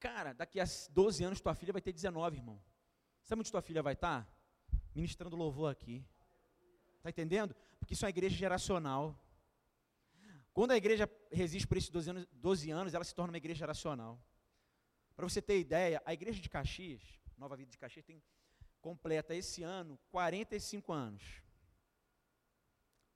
[0.00, 2.60] Cara, daqui a 12 anos tua filha vai ter 19, irmão.
[3.22, 4.26] Sabe onde tua filha vai estar?
[4.94, 6.04] Ministrando louvor aqui.
[6.96, 7.54] Está entendendo?
[7.78, 9.18] Porque isso é uma igreja geracional.
[10.54, 13.58] Quando a igreja resiste por esses 12 anos, 12 anos, ela se torna uma igreja
[13.58, 14.18] geracional.
[15.14, 17.02] Para você ter ideia, a igreja de Caxias,
[17.36, 18.22] Nova Vida de Caxias, tem
[18.80, 21.42] completa esse ano 45 anos.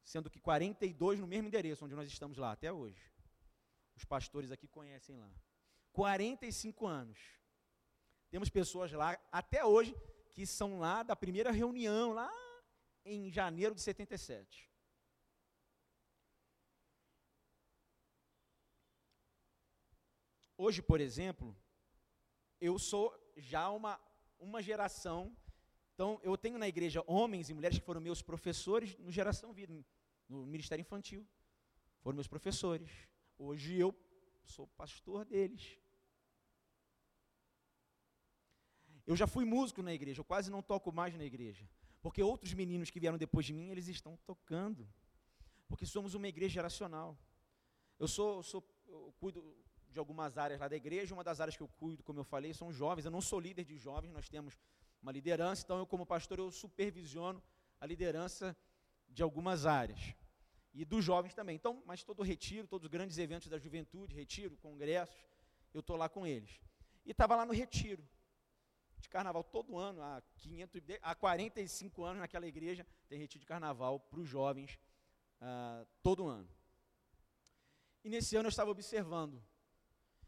[0.05, 3.11] Sendo que 42 no mesmo endereço onde nós estamos lá até hoje.
[3.97, 5.33] Os pastores aqui conhecem lá.
[5.95, 7.19] 45 anos.
[8.29, 9.97] Temos pessoas lá até hoje
[10.35, 12.31] que são lá da primeira reunião, lá
[13.05, 14.69] em janeiro de 77.
[20.59, 21.57] Hoje, por exemplo,
[22.61, 24.01] eu sou já uma,
[24.39, 25.37] uma geração.
[25.95, 29.73] Então, eu tenho na igreja homens e mulheres que foram meus professores no Geração Vida,
[30.29, 31.25] no Ministério Infantil.
[32.01, 32.91] Foram meus professores.
[33.39, 33.95] Hoje eu
[34.45, 35.84] sou pastor deles.
[39.07, 41.69] Eu já fui músico na igreja, eu quase não toco mais na igreja.
[42.01, 44.89] Porque outros meninos que vieram depois de mim, eles estão tocando.
[45.69, 47.19] Porque somos uma igreja geracional.
[47.99, 49.43] Eu sou, sou eu cuido,
[49.91, 51.15] de algumas áreas lá da igreja.
[51.15, 53.05] Uma das áreas que eu cuido, como eu falei, são jovens.
[53.05, 54.59] Eu não sou líder de jovens, nós temos
[55.01, 57.43] uma liderança, então eu como pastor eu supervisiono
[57.81, 58.57] a liderança
[59.09, 60.15] de algumas áreas.
[60.73, 61.57] E dos jovens também.
[61.57, 65.25] Então, mas todo o retiro, todos os grandes eventos da juventude, retiro, congressos,
[65.73, 66.61] eu estou lá com eles.
[67.05, 68.03] E estava lá no retiro
[69.05, 74.01] de carnaval todo ano, há, 500, há 45 anos naquela igreja, tem retiro de carnaval
[74.01, 74.79] para os jovens
[75.41, 76.49] uh, todo ano.
[78.03, 79.43] E nesse ano eu estava observando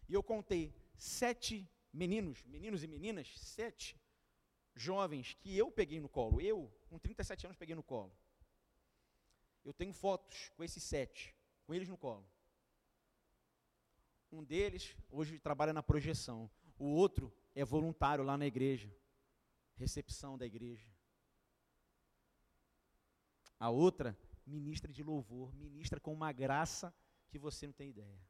[0.08, 4.00] e eu contei sete meninos, meninos e meninas, sete
[4.74, 6.40] jovens que eu peguei no colo.
[6.40, 8.12] Eu, com 37 anos, peguei no colo.
[9.64, 11.34] Eu tenho fotos com esses sete,
[11.66, 12.24] com eles no colo.
[14.30, 16.50] Um deles hoje trabalha na projeção.
[16.78, 18.94] O outro é voluntário lá na igreja,
[19.76, 20.94] recepção da igreja.
[23.58, 26.94] A outra, ministra de louvor, ministra com uma graça
[27.30, 28.20] que você não tem ideia.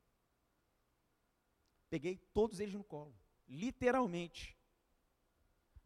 [1.91, 3.19] Peguei todos eles no colo,
[3.49, 4.57] literalmente.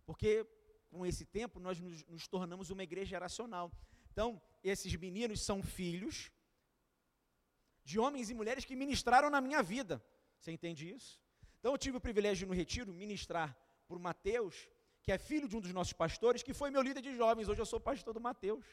[0.04, 0.46] Porque
[0.90, 3.72] com esse tempo nós nos, nos tornamos uma igreja geracional.
[4.12, 6.30] Então, esses meninos são filhos
[7.82, 10.04] de homens e mulheres que ministraram na minha vida.
[10.38, 11.18] Você entende isso?
[11.60, 13.56] Então, eu tive o privilégio no retiro ministrar
[13.86, 14.68] por Mateus,
[15.02, 17.48] que é filho de um dos nossos pastores, que foi meu líder de jovens.
[17.48, 18.66] Hoje eu sou pastor do Mateus.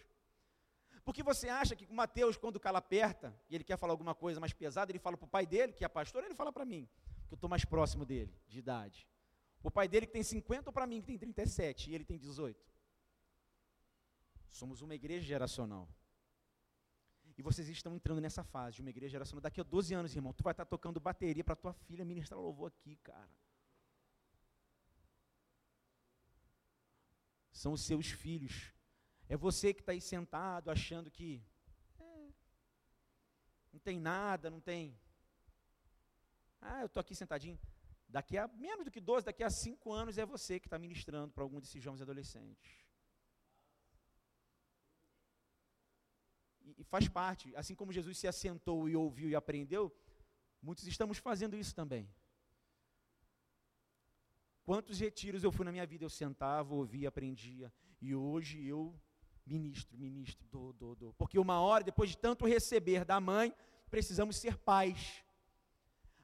[1.04, 4.40] Porque você acha que Mateus, quando o cala aperta e ele quer falar alguma coisa
[4.40, 6.88] mais pesada, ele fala para o pai dele, que é pastor, ele fala para mim
[7.28, 9.08] que eu estou mais próximo dele, de idade.
[9.62, 12.18] O pai dele que tem 50 ou para mim que tem 37 e ele tem
[12.18, 12.66] 18.
[14.50, 15.90] Somos uma igreja geracional.
[17.38, 19.42] E vocês estão entrando nessa fase de uma igreja geracional.
[19.42, 22.72] Daqui a 12 anos, irmão, tu vai estar tocando bateria para tua filha ministrar louvor
[22.72, 23.30] aqui, cara.
[27.52, 28.74] São os seus filhos.
[29.30, 31.44] É você que está aí sentado achando que
[32.00, 32.30] é,
[33.72, 34.98] não tem nada, não tem
[36.62, 37.60] ah, eu estou aqui sentadinho.
[38.10, 41.34] Daqui a menos do que 12, daqui a 5 anos é você que está ministrando
[41.34, 42.87] para algum desses jovens adolescentes.
[46.68, 49.96] E, e faz parte, assim como Jesus se assentou e ouviu e aprendeu,
[50.62, 52.10] muitos estamos fazendo isso também.
[54.66, 56.04] Quantos retiros eu fui na minha vida?
[56.04, 57.72] Eu sentava, ouvia, aprendia.
[58.02, 58.94] E hoje eu
[59.46, 61.14] ministro, ministro, dou, dou, dou.
[61.14, 63.56] Porque uma hora, depois de tanto receber da mãe,
[63.90, 65.24] precisamos ser pais.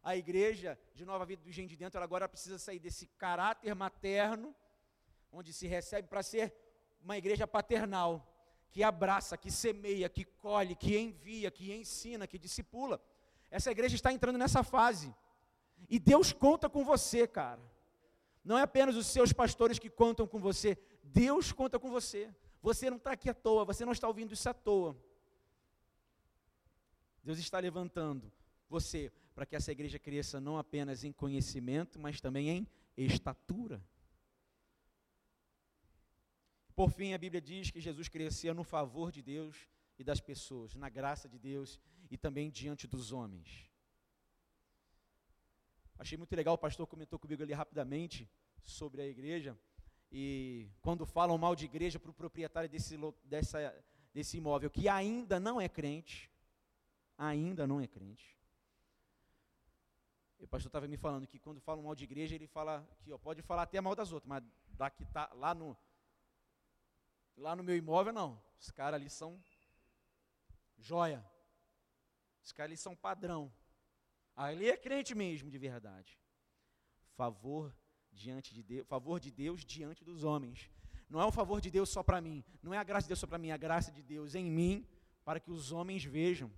[0.04, 3.74] A igreja de Nova Vida do Engenho de Dentro, ela agora precisa sair desse caráter
[3.74, 4.54] materno,
[5.32, 6.54] onde se recebe, para ser
[7.02, 8.33] uma igreja paternal,
[8.74, 13.00] que abraça, que semeia, que colhe, que envia, que ensina, que discipula.
[13.52, 15.14] Essa igreja está entrando nessa fase.
[15.88, 17.62] E Deus conta com você, cara.
[18.44, 22.34] Não é apenas os seus pastores que contam com você, Deus conta com você.
[22.64, 24.98] Você não está aqui à toa, você não está ouvindo isso à toa.
[27.24, 28.32] Deus está levantando
[28.68, 32.68] você para que essa igreja cresça não apenas em conhecimento, mas também em
[32.98, 33.80] estatura.
[36.76, 39.56] Por fim, a Bíblia diz que Jesus crescia no favor de Deus
[39.98, 43.70] e das pessoas, na graça de Deus e também diante dos homens.
[45.98, 48.30] Achei muito legal, o pastor comentou comigo ali rapidamente
[48.64, 49.58] sobre a igreja.
[50.12, 55.40] E quando falam mal de igreja para o proprietário desse, dessa, desse imóvel, que ainda
[55.40, 56.32] não é crente,
[57.18, 58.36] ainda não é crente.
[60.40, 63.18] O pastor estava me falando que quando falam mal de igreja, ele fala que ó,
[63.18, 65.78] pode falar até mal das outras, mas daqui tá lá no
[67.38, 68.42] lá no meu imóvel não.
[68.60, 69.42] Os caras ali são
[70.78, 71.24] joia.
[72.44, 73.52] Os caras ali são padrão.
[74.36, 76.20] Ali é crente mesmo, de verdade.
[77.16, 77.76] Favor
[78.12, 80.70] diante de Deus, favor de Deus diante dos homens.
[81.10, 83.20] Não é o favor de Deus só para mim, não é a graça de Deus
[83.20, 84.88] só para mim, é a graça de Deus em mim
[85.24, 86.52] para que os homens vejam.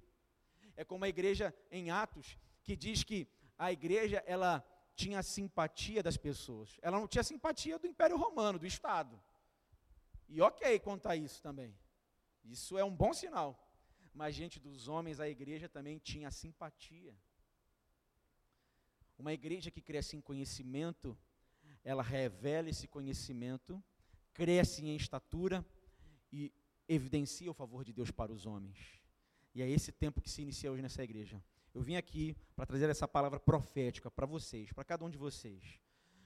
[0.78, 4.66] É como a igreja em Atos que diz que a igreja ela
[4.96, 6.78] tinha simpatia das pessoas.
[6.82, 9.22] Ela não tinha simpatia do Império Romano, do Estado.
[10.28, 11.76] E ok a isso também.
[12.44, 13.62] Isso é um bom sinal.
[14.14, 17.16] Mas diante dos homens, a igreja também tinha simpatia.
[19.18, 21.18] Uma igreja que cresce em conhecimento,
[21.84, 23.84] ela revela esse conhecimento,
[24.34, 25.66] cresce em estatura
[26.32, 26.52] e
[26.88, 28.78] evidencia o favor de Deus para os homens.
[29.54, 31.42] E é esse tempo que se inicia hoje nessa igreja.
[31.74, 35.80] Eu vim aqui para trazer essa palavra profética para vocês, para cada um de vocês.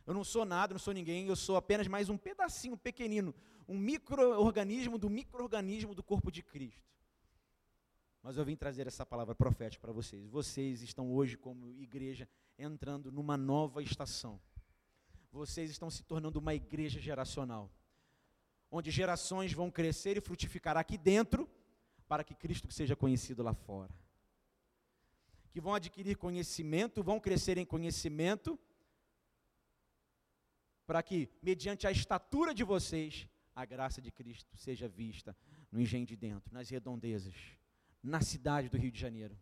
[0.09, 3.31] Eu não sou nada, não sou ninguém, eu sou apenas mais um pedacinho pequenino,
[3.67, 6.81] um microorganismo do microorganismo do corpo de Cristo.
[8.23, 10.25] Mas eu vim trazer essa palavra profética para vocês.
[10.25, 14.41] Vocês estão hoje, como igreja, entrando numa nova estação.
[15.31, 17.71] Vocês estão se tornando uma igreja geracional,
[18.71, 21.47] onde gerações vão crescer e frutificar aqui dentro,
[22.07, 23.93] para que Cristo seja conhecido lá fora.
[25.51, 28.57] Que vão adquirir conhecimento, vão crescer em conhecimento,
[30.89, 35.37] para que, mediante a estatura de vocês, a graça de Cristo seja vista
[35.71, 37.35] no engenho de dentro, nas redondezas,
[38.01, 39.37] na cidade do Rio de Janeiro,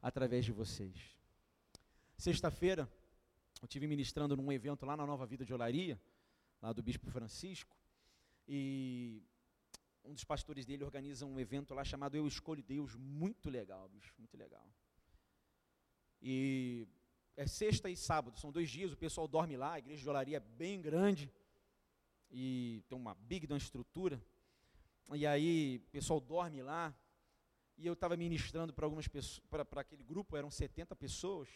[0.00, 0.96] através de vocês.
[2.16, 2.88] Sexta-feira,
[3.60, 6.00] eu estive ministrando num evento lá na Nova Vida de Olaria,
[6.60, 7.76] lá do Bispo Francisco,
[8.46, 9.24] e
[10.04, 14.14] um dos pastores dele organiza um evento lá chamado Eu Escolho Deus, muito legal, bicho,
[14.18, 14.72] muito legal.
[16.22, 16.86] E
[17.36, 20.36] é sexta e sábado, são dois dias, o pessoal dorme lá, a igreja de Olaria
[20.36, 21.30] é bem grande,
[22.30, 24.22] e tem uma big da estrutura,
[25.14, 26.94] e aí o pessoal dorme lá,
[27.76, 31.48] e eu estava ministrando para algumas pessoas, para aquele grupo, eram 70 pessoas,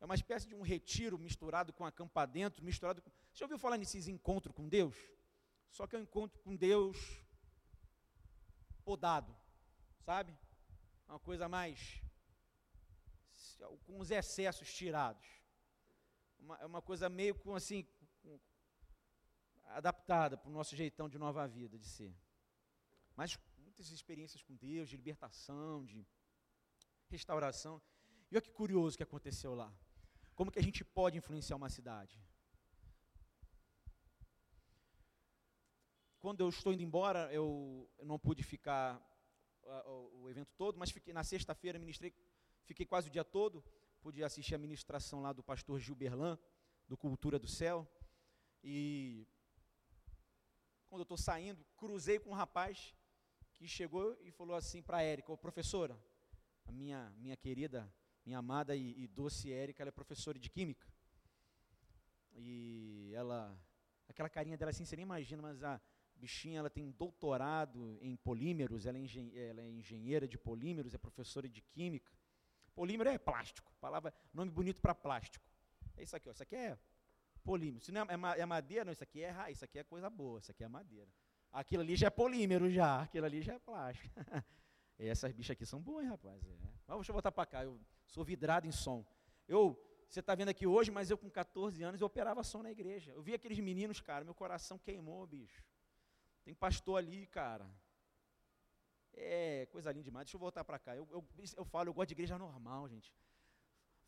[0.00, 3.10] é uma espécie de um retiro misturado com acampa dentro, misturado com.
[3.10, 4.96] Você já ouviu falar nesses encontros com Deus?
[5.70, 6.96] Só que é um encontro com Deus
[8.84, 9.36] podado,
[10.04, 10.36] sabe?
[11.08, 12.00] Uma coisa mais.
[13.84, 15.26] Com os excessos tirados.
[16.38, 17.86] Uma, é uma coisa meio com assim.
[18.22, 18.38] Com,
[19.66, 22.14] adaptada para o nosso jeitão de nova vida de ser.
[23.14, 26.06] Mas muitas experiências com Deus, de libertação, de
[27.08, 27.80] restauração.
[28.30, 29.72] E olha que curioso que aconteceu lá.
[30.34, 32.20] Como que a gente pode influenciar uma cidade?
[36.20, 38.96] Quando eu estou indo embora, eu, não pude ficar
[39.62, 42.12] uh, o, o, evento todo, mas fiquei na sexta-feira, ministrei,
[42.68, 43.64] fiquei quase o dia todo,
[44.00, 46.38] pude assistir a ministração lá do pastor Gilberlan,
[46.86, 47.86] do Cultura do Céu,
[48.62, 49.26] e
[50.88, 52.94] quando eu estou saindo, cruzei com um rapaz
[53.54, 55.98] que chegou e falou assim para a Érica, professora,
[56.64, 57.92] a minha, minha querida
[58.28, 60.86] minha amada e, e doce Érica, ela é professora de química.
[62.34, 63.58] E ela,
[64.06, 65.80] aquela carinha dela assim, você nem imagina, mas a
[66.14, 71.48] bichinha, ela tem doutorado em polímeros, ela é, ela é engenheira de polímeros, é professora
[71.48, 72.12] de química.
[72.78, 75.44] Polímero é plástico, palavra, nome bonito para plástico.
[75.96, 76.78] É isso aqui, ó, isso aqui é
[77.42, 77.84] polímero.
[77.84, 80.38] Se não é, é, madeira, não, isso aqui é raiz, isso aqui é coisa boa,
[80.38, 81.10] isso aqui é madeira.
[81.50, 84.08] Aquilo ali já é polímero já, aquilo ali já é plástico.
[84.96, 86.40] essas bichas aqui são boas, rapaz.
[86.40, 86.50] É.
[86.86, 89.04] Mas deixa eu voltar para cá, eu sou vidrado em som.
[89.48, 89.76] Eu,
[90.08, 93.10] você está vendo aqui hoje, mas eu com 14 anos eu operava som na igreja.
[93.10, 95.64] Eu vi aqueles meninos, cara, meu coração queimou, bicho.
[96.44, 97.68] Tem pastor ali, cara.
[99.14, 100.26] É, coisa linda demais.
[100.26, 100.96] Deixa eu voltar para cá.
[100.96, 101.24] Eu, eu,
[101.56, 103.12] eu falo, eu gosto de igreja normal, gente.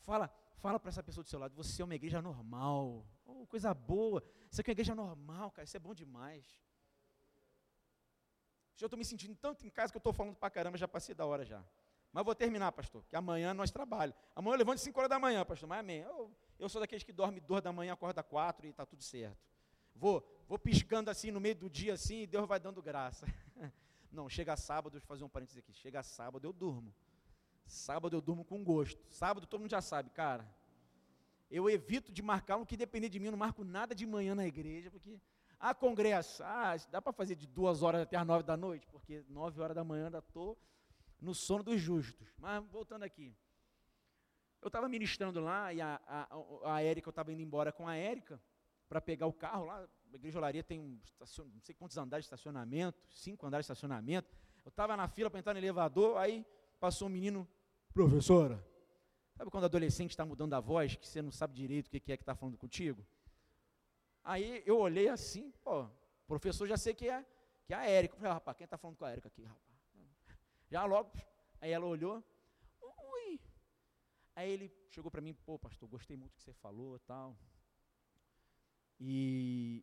[0.00, 3.06] Fala, fala para essa pessoa do seu lado, você é uma igreja normal.
[3.24, 4.22] Oh, coisa boa.
[4.58, 5.64] Aqui é uma igreja normal, cara.
[5.64, 6.44] Isso é bom demais.
[8.76, 11.14] Já estou me sentindo tanto em casa que eu estou falando para caramba, já passei
[11.14, 11.62] da hora já.
[12.12, 14.20] Mas vou terminar, pastor, que amanhã nós trabalhamos.
[14.34, 15.98] Amanhã eu levanto 5 horas da manhã, pastor, mas amém.
[16.00, 19.38] Eu, eu sou daqueles que dorme 2 da manhã, acorda 4 e está tudo certo.
[19.94, 23.26] Vou, vou piscando assim no meio do dia assim e Deus vai dando graça.
[24.12, 25.72] Não, chega sábado, deixa eu fazer um parênteses aqui.
[25.72, 26.92] Chega sábado, eu durmo.
[27.66, 29.00] Sábado eu durmo com gosto.
[29.10, 30.46] Sábado todo mundo já sabe, cara.
[31.50, 34.34] Eu evito de marcar o que depender de mim, eu não marco nada de manhã
[34.34, 35.20] na igreja, porque
[35.58, 39.24] ah, congresso, ah, dá para fazer de duas horas até as nove da noite, porque
[39.28, 40.58] nove horas da manhã ainda estou
[41.20, 42.28] no sono dos justos.
[42.38, 43.36] Mas voltando aqui.
[44.62, 47.96] Eu estava ministrando lá e a, a, a Érica, eu estava indo embora com a
[47.96, 48.40] Érica
[48.88, 49.88] para pegar o carro lá.
[50.12, 50.98] A igreja Olaria tem um
[51.52, 54.28] não sei quantos andares de estacionamento, cinco andares de estacionamento.
[54.64, 56.44] Eu estava na fila para entrar no elevador, aí
[56.78, 57.48] passou um menino,
[57.94, 58.64] professora.
[59.36, 62.16] Sabe quando adolescente está mudando a voz, que você não sabe direito o que é
[62.16, 63.06] que está falando contigo?
[64.22, 65.88] Aí eu olhei assim, pô,
[66.26, 67.24] professor já sei que é,
[67.64, 68.14] que é a Érica.
[68.14, 69.78] Eu falei, ah, rapaz, quem está falando com a Érica aqui, rapaz?
[70.70, 71.10] Já logo,
[71.60, 72.22] aí ela olhou,
[72.82, 73.40] ui.
[74.36, 77.36] Aí ele chegou para mim, pô, pastor, gostei muito do que você falou tal.
[79.00, 79.82] E,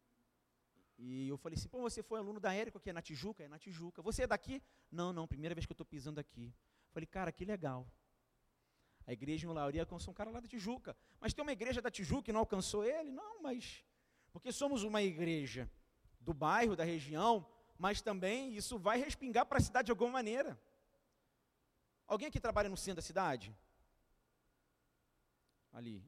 [0.97, 3.43] e eu falei assim, pô, você foi aluno da Érica aqui, é na Tijuca?
[3.43, 4.01] É na Tijuca.
[4.01, 4.61] Você é daqui?
[4.91, 6.51] Não, não, primeira vez que eu estou pisando aqui.
[6.91, 7.87] Falei, cara, que legal.
[9.05, 10.97] A igreja em Lauria alcançou um cara lá da Tijuca.
[11.19, 13.11] Mas tem uma igreja da Tijuca que não alcançou ele?
[13.11, 13.85] Não, mas.
[14.33, 15.69] Porque somos uma igreja
[16.19, 20.59] do bairro, da região, mas também isso vai respingar para a cidade de alguma maneira.
[22.07, 23.55] Alguém aqui trabalha no centro da cidade?
[25.71, 26.03] Ali.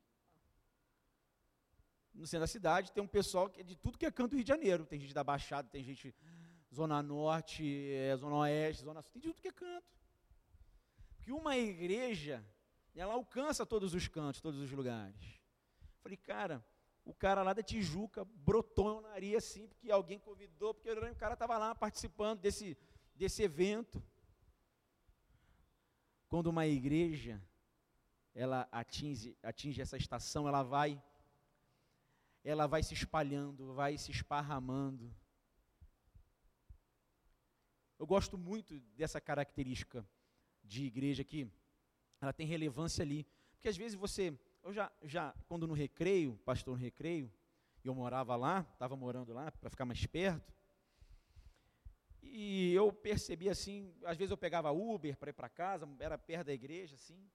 [2.19, 4.35] No centro da cidade tem um pessoal que é de tudo que é canto do
[4.35, 4.85] Rio de Janeiro.
[4.85, 6.13] Tem gente da Baixada, tem gente
[6.73, 7.63] Zona Norte,
[7.93, 9.87] é, Zona Oeste, Zona Sul, tem de tudo que é canto.
[11.15, 12.45] Porque uma igreja,
[12.93, 15.39] ela alcança todos os cantos, todos os lugares.
[16.01, 16.61] Falei, cara,
[17.05, 21.35] o cara lá da Tijuca brotou na nariz assim, porque alguém convidou, porque o cara
[21.35, 22.77] estava lá participando desse,
[23.15, 24.03] desse evento.
[26.27, 27.41] Quando uma igreja
[28.35, 31.01] ela atinge, atinge essa estação, ela vai
[32.43, 35.13] ela vai se espalhando, vai se esparramando.
[37.97, 40.07] Eu gosto muito dessa característica
[40.63, 41.51] de igreja aqui.
[42.21, 46.77] Ela tem relevância ali, porque às vezes você, eu já já quando no recreio, pastor
[46.77, 47.31] no recreio,
[47.83, 50.53] eu morava lá, estava morando lá para ficar mais perto.
[52.21, 56.47] E eu percebi assim, às vezes eu pegava Uber para ir para casa, era perto
[56.47, 57.29] da igreja, assim.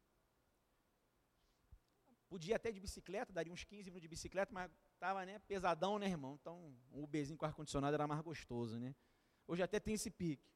[2.29, 4.71] Podia até de bicicleta, daria uns 15 minutos de bicicleta, mas
[5.05, 6.39] estava né, pesadão, né, irmão?
[6.41, 8.95] Então, um Uberzinho com ar-condicionado era mais gostoso, né?
[9.47, 10.49] Hoje até tem esse pique.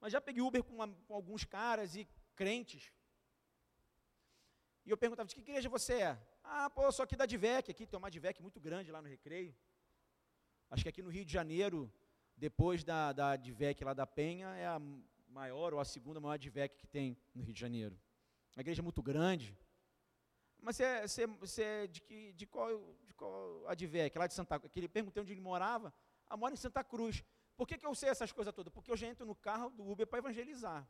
[0.00, 2.92] Mas já peguei Uber com, uma, com alguns caras e crentes.
[4.86, 6.18] E eu perguntava, de que igreja você é?
[6.44, 9.08] Ah, pô, eu sou aqui da Divec, aqui tem uma Divec muito grande lá no
[9.08, 9.52] Recreio.
[10.70, 11.92] Acho que aqui no Rio de Janeiro
[12.36, 14.80] depois da, da Advec lá da Penha, é a
[15.28, 17.98] maior ou a segunda maior Advec que tem no Rio de Janeiro.
[18.54, 19.58] Uma igreja muito grande.
[20.60, 22.68] Mas você, você, você é de, que, de qual,
[23.04, 24.16] de qual Advec?
[24.18, 24.72] Lá de Santa Cruz.
[24.76, 25.92] Ele perguntei onde ele morava.
[26.26, 27.24] Ah, mora em Santa Cruz.
[27.56, 28.72] Por que, que eu sei essas coisas todas?
[28.72, 30.86] Porque eu já entro no carro do Uber para evangelizar.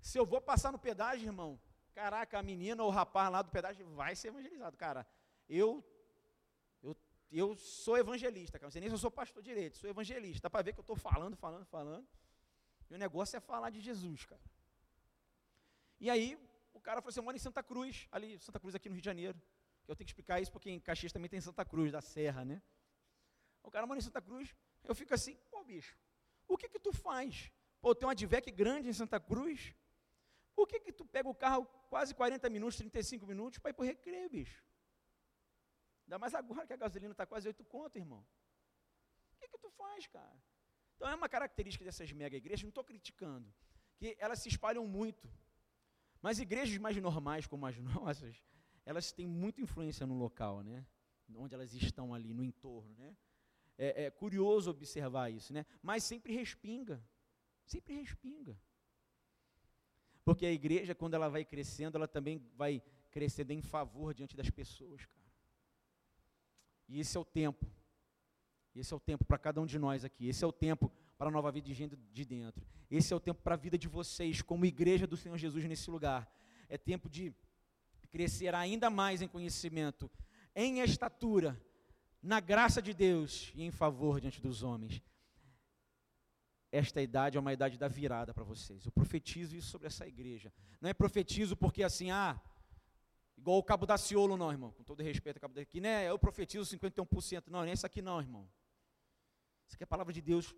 [0.00, 1.60] Se eu vou passar no pedágio, irmão,
[1.94, 4.76] caraca, a menina ou o rapaz lá do pedágio vai ser evangelizado.
[4.76, 5.06] Cara,
[5.48, 5.84] eu
[7.32, 8.66] eu sou evangelista, cara.
[8.66, 10.42] Não sei nem se eu sou pastor direito, sou evangelista.
[10.42, 12.06] Dá para ver que eu estou falando, falando, falando.
[12.90, 14.42] E o negócio é falar de Jesus, cara.
[15.98, 16.38] E aí,
[16.72, 19.02] o cara falou assim: eu moro em Santa Cruz, ali, Santa Cruz aqui no Rio
[19.02, 19.40] de Janeiro.
[19.86, 22.62] Eu tenho que explicar isso porque em Caxias também tem Santa Cruz, da Serra, né?
[23.62, 24.54] O cara mora em Santa Cruz,
[24.84, 25.96] eu fico assim, pô, bicho,
[26.48, 27.50] o que que tu faz?
[27.80, 29.74] Pô, tem uma Advec grande em Santa Cruz.
[30.54, 33.82] Por que que tu pega o carro quase 40 minutos, 35 minutos para ir para
[33.82, 34.64] o recreio, bicho?
[36.06, 38.24] Ainda mais agora que a gasolina está quase 8 conto, irmão.
[39.32, 40.42] O que, que tu faz, cara?
[40.94, 43.52] Então é uma característica dessas mega igrejas, não estou criticando,
[43.96, 45.28] que elas se espalham muito.
[46.22, 48.40] Mas igrejas mais normais, como as nossas,
[48.86, 50.86] elas têm muita influência no local, né?
[51.34, 53.16] Onde elas estão ali, no entorno, né?
[53.76, 55.66] É, é curioso observar isso, né?
[55.82, 57.02] Mas sempre respinga,
[57.66, 58.56] sempre respinga.
[60.24, 64.48] Porque a igreja, quando ela vai crescendo, ela também vai crescendo em favor diante das
[64.48, 65.22] pessoas, cara.
[66.88, 67.66] E esse é o tempo.
[68.74, 70.28] Esse é o tempo para cada um de nós aqui.
[70.28, 70.92] Esse é o tempo
[71.22, 72.66] para a nova vida de gente de dentro.
[72.90, 75.88] Esse é o tempo para a vida de vocês, como igreja do Senhor Jesus nesse
[75.88, 76.28] lugar.
[76.68, 77.32] É tempo de
[78.10, 80.10] crescer ainda mais em conhecimento,
[80.52, 81.56] em estatura,
[82.20, 85.00] na graça de Deus e em favor diante dos homens.
[86.72, 88.84] Esta idade é uma idade da virada para vocês.
[88.84, 90.52] Eu profetizo isso sobre essa igreja.
[90.80, 92.40] Não é profetizo porque assim, ah,
[93.38, 94.72] igual o Cabo da Ciolo, não, irmão.
[94.72, 96.10] Com todo respeito, Cabo daqui, né?
[96.10, 97.44] Eu profetizo 51%.
[97.46, 98.50] Não, nem isso aqui não, irmão.
[99.68, 100.52] Isso aqui é a palavra de Deus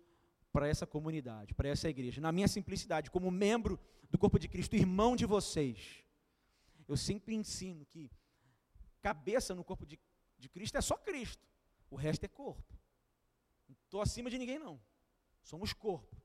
[0.55, 2.21] para essa comunidade, para essa igreja.
[2.21, 3.77] Na minha simplicidade, como membro
[4.09, 6.01] do corpo de Cristo, irmão de vocês,
[6.87, 8.09] eu sempre ensino que
[9.01, 9.99] cabeça no corpo de,
[10.39, 11.45] de Cristo é só Cristo.
[11.91, 12.73] O resto é corpo.
[13.67, 14.79] Não estou acima de ninguém, não.
[15.43, 16.15] Somos corpo.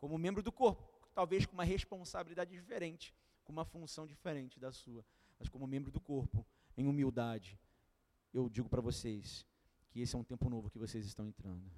[0.00, 0.82] Como membro do corpo,
[1.14, 3.14] talvez com uma responsabilidade diferente,
[3.44, 5.06] com uma função diferente da sua.
[5.38, 6.44] Mas como membro do corpo,
[6.76, 7.56] em humildade,
[8.34, 9.46] eu digo para vocês
[9.92, 11.70] que esse é um tempo novo que vocês estão entrando.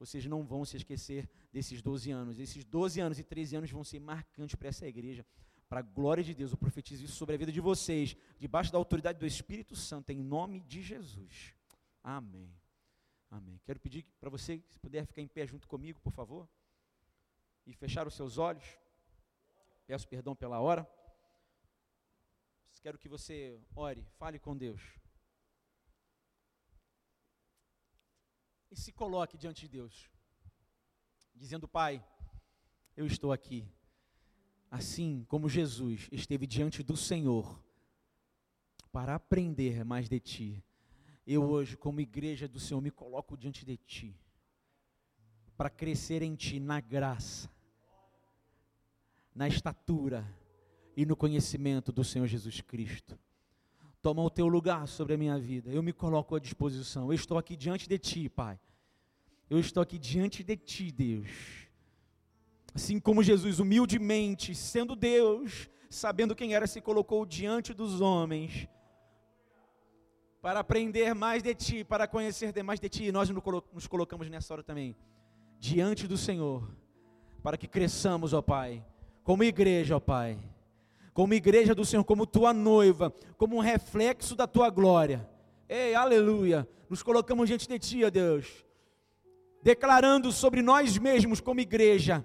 [0.00, 2.38] Vocês não vão se esquecer desses 12 anos.
[2.38, 5.26] Esses 12 anos e 13 anos vão ser marcantes para essa igreja,
[5.68, 6.52] para a glória de Deus.
[6.52, 10.16] Eu profetizo isso sobre a vida de vocês, debaixo da autoridade do Espírito Santo, em
[10.16, 11.54] nome de Jesus.
[12.02, 12.50] Amém.
[13.30, 13.60] Amém.
[13.62, 16.48] Quero pedir para você, se puder ficar em pé junto comigo, por favor,
[17.66, 18.64] e fechar os seus olhos.
[19.86, 20.88] Peço perdão pela hora.
[22.80, 24.80] Quero que você ore, fale com Deus.
[28.70, 30.08] E se coloque diante de Deus,
[31.34, 32.04] dizendo: Pai,
[32.96, 33.66] eu estou aqui.
[34.70, 37.60] Assim como Jesus esteve diante do Senhor
[38.92, 40.64] para aprender mais de Ti
[41.32, 44.18] eu hoje, como igreja do Senhor, me coloco diante de Ti,
[45.56, 47.48] para crescer em Ti na graça,
[49.32, 50.26] na estatura
[50.96, 53.18] e no conhecimento do Senhor Jesus Cristo.
[54.02, 57.36] Toma o Teu lugar sobre a minha vida, eu me coloco à disposição, eu estou
[57.36, 58.58] aqui diante de Ti, Pai.
[59.48, 61.28] Eu estou aqui diante de Ti, Deus.
[62.72, 68.68] Assim como Jesus, humildemente, sendo Deus, sabendo quem era, se colocou diante dos homens
[70.40, 73.04] para aprender mais de Ti, para conhecer mais de Ti.
[73.04, 74.96] E nós nos colocamos nessa hora também,
[75.58, 76.70] diante do Senhor,
[77.42, 78.82] para que cresçamos, ó Pai,
[79.22, 80.38] como igreja, ó Pai,
[81.20, 85.28] como igreja do Senhor, como Tua noiva, como um reflexo da Tua glória.
[85.68, 86.66] Ei, aleluia!
[86.88, 88.64] Nos colocamos diante de Ti, ó Deus,
[89.62, 92.24] declarando sobre nós mesmos, como igreja,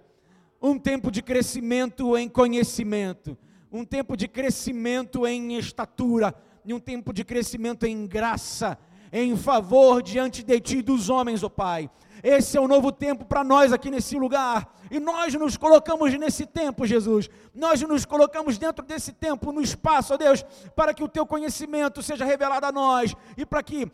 [0.62, 3.38] um tempo de crescimento em conhecimento,
[3.70, 6.34] um tempo de crescimento em estatura,
[6.66, 8.80] em um tempo de crescimento em graça,
[9.18, 11.90] em favor diante de ti dos homens, ó oh Pai.
[12.22, 14.68] Esse é o novo tempo para nós aqui nesse lugar.
[14.92, 17.30] E nós nos colocamos nesse tempo, Jesus.
[17.54, 20.44] Nós nos colocamos dentro desse tempo, no espaço, ó Deus,
[20.76, 23.90] para que o teu conhecimento seja revelado a nós e para que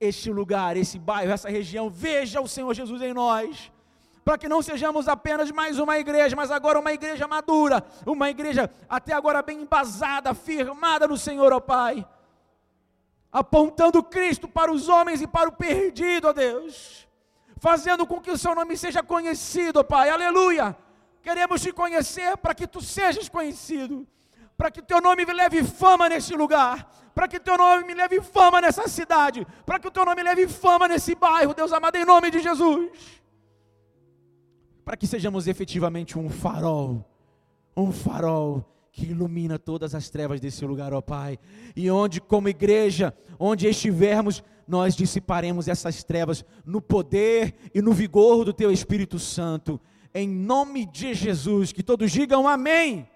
[0.00, 3.70] este lugar, esse bairro, essa região veja o Senhor Jesus em nós
[4.24, 8.68] para que não sejamos apenas mais uma igreja, mas agora uma igreja madura, uma igreja
[8.88, 12.04] até agora bem embasada, firmada no Senhor, ó Pai,
[13.36, 17.06] apontando Cristo para os homens e para o perdido, ó Deus,
[17.58, 20.74] fazendo com que o Seu nome seja conhecido, ó Pai, aleluia.
[21.20, 24.06] Queremos te conhecer para que tu sejas conhecido,
[24.56, 28.58] para que teu nome leve fama neste lugar, para que teu nome me leve fama
[28.58, 32.30] nessa cidade, para que o teu nome leve fama nesse bairro, Deus amado, em nome
[32.30, 32.90] de Jesus.
[34.82, 37.04] Para que sejamos efetivamente um farol,
[37.76, 38.64] um farol
[38.96, 41.38] que ilumina todas as trevas desse lugar, ó Pai,
[41.76, 48.42] e onde, como igreja, onde estivermos, nós dissiparemos essas trevas no poder e no vigor
[48.42, 49.78] do Teu Espírito Santo,
[50.14, 53.06] em nome de Jesus, que todos digam amém.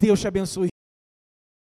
[0.00, 0.71] Deus te abençoe.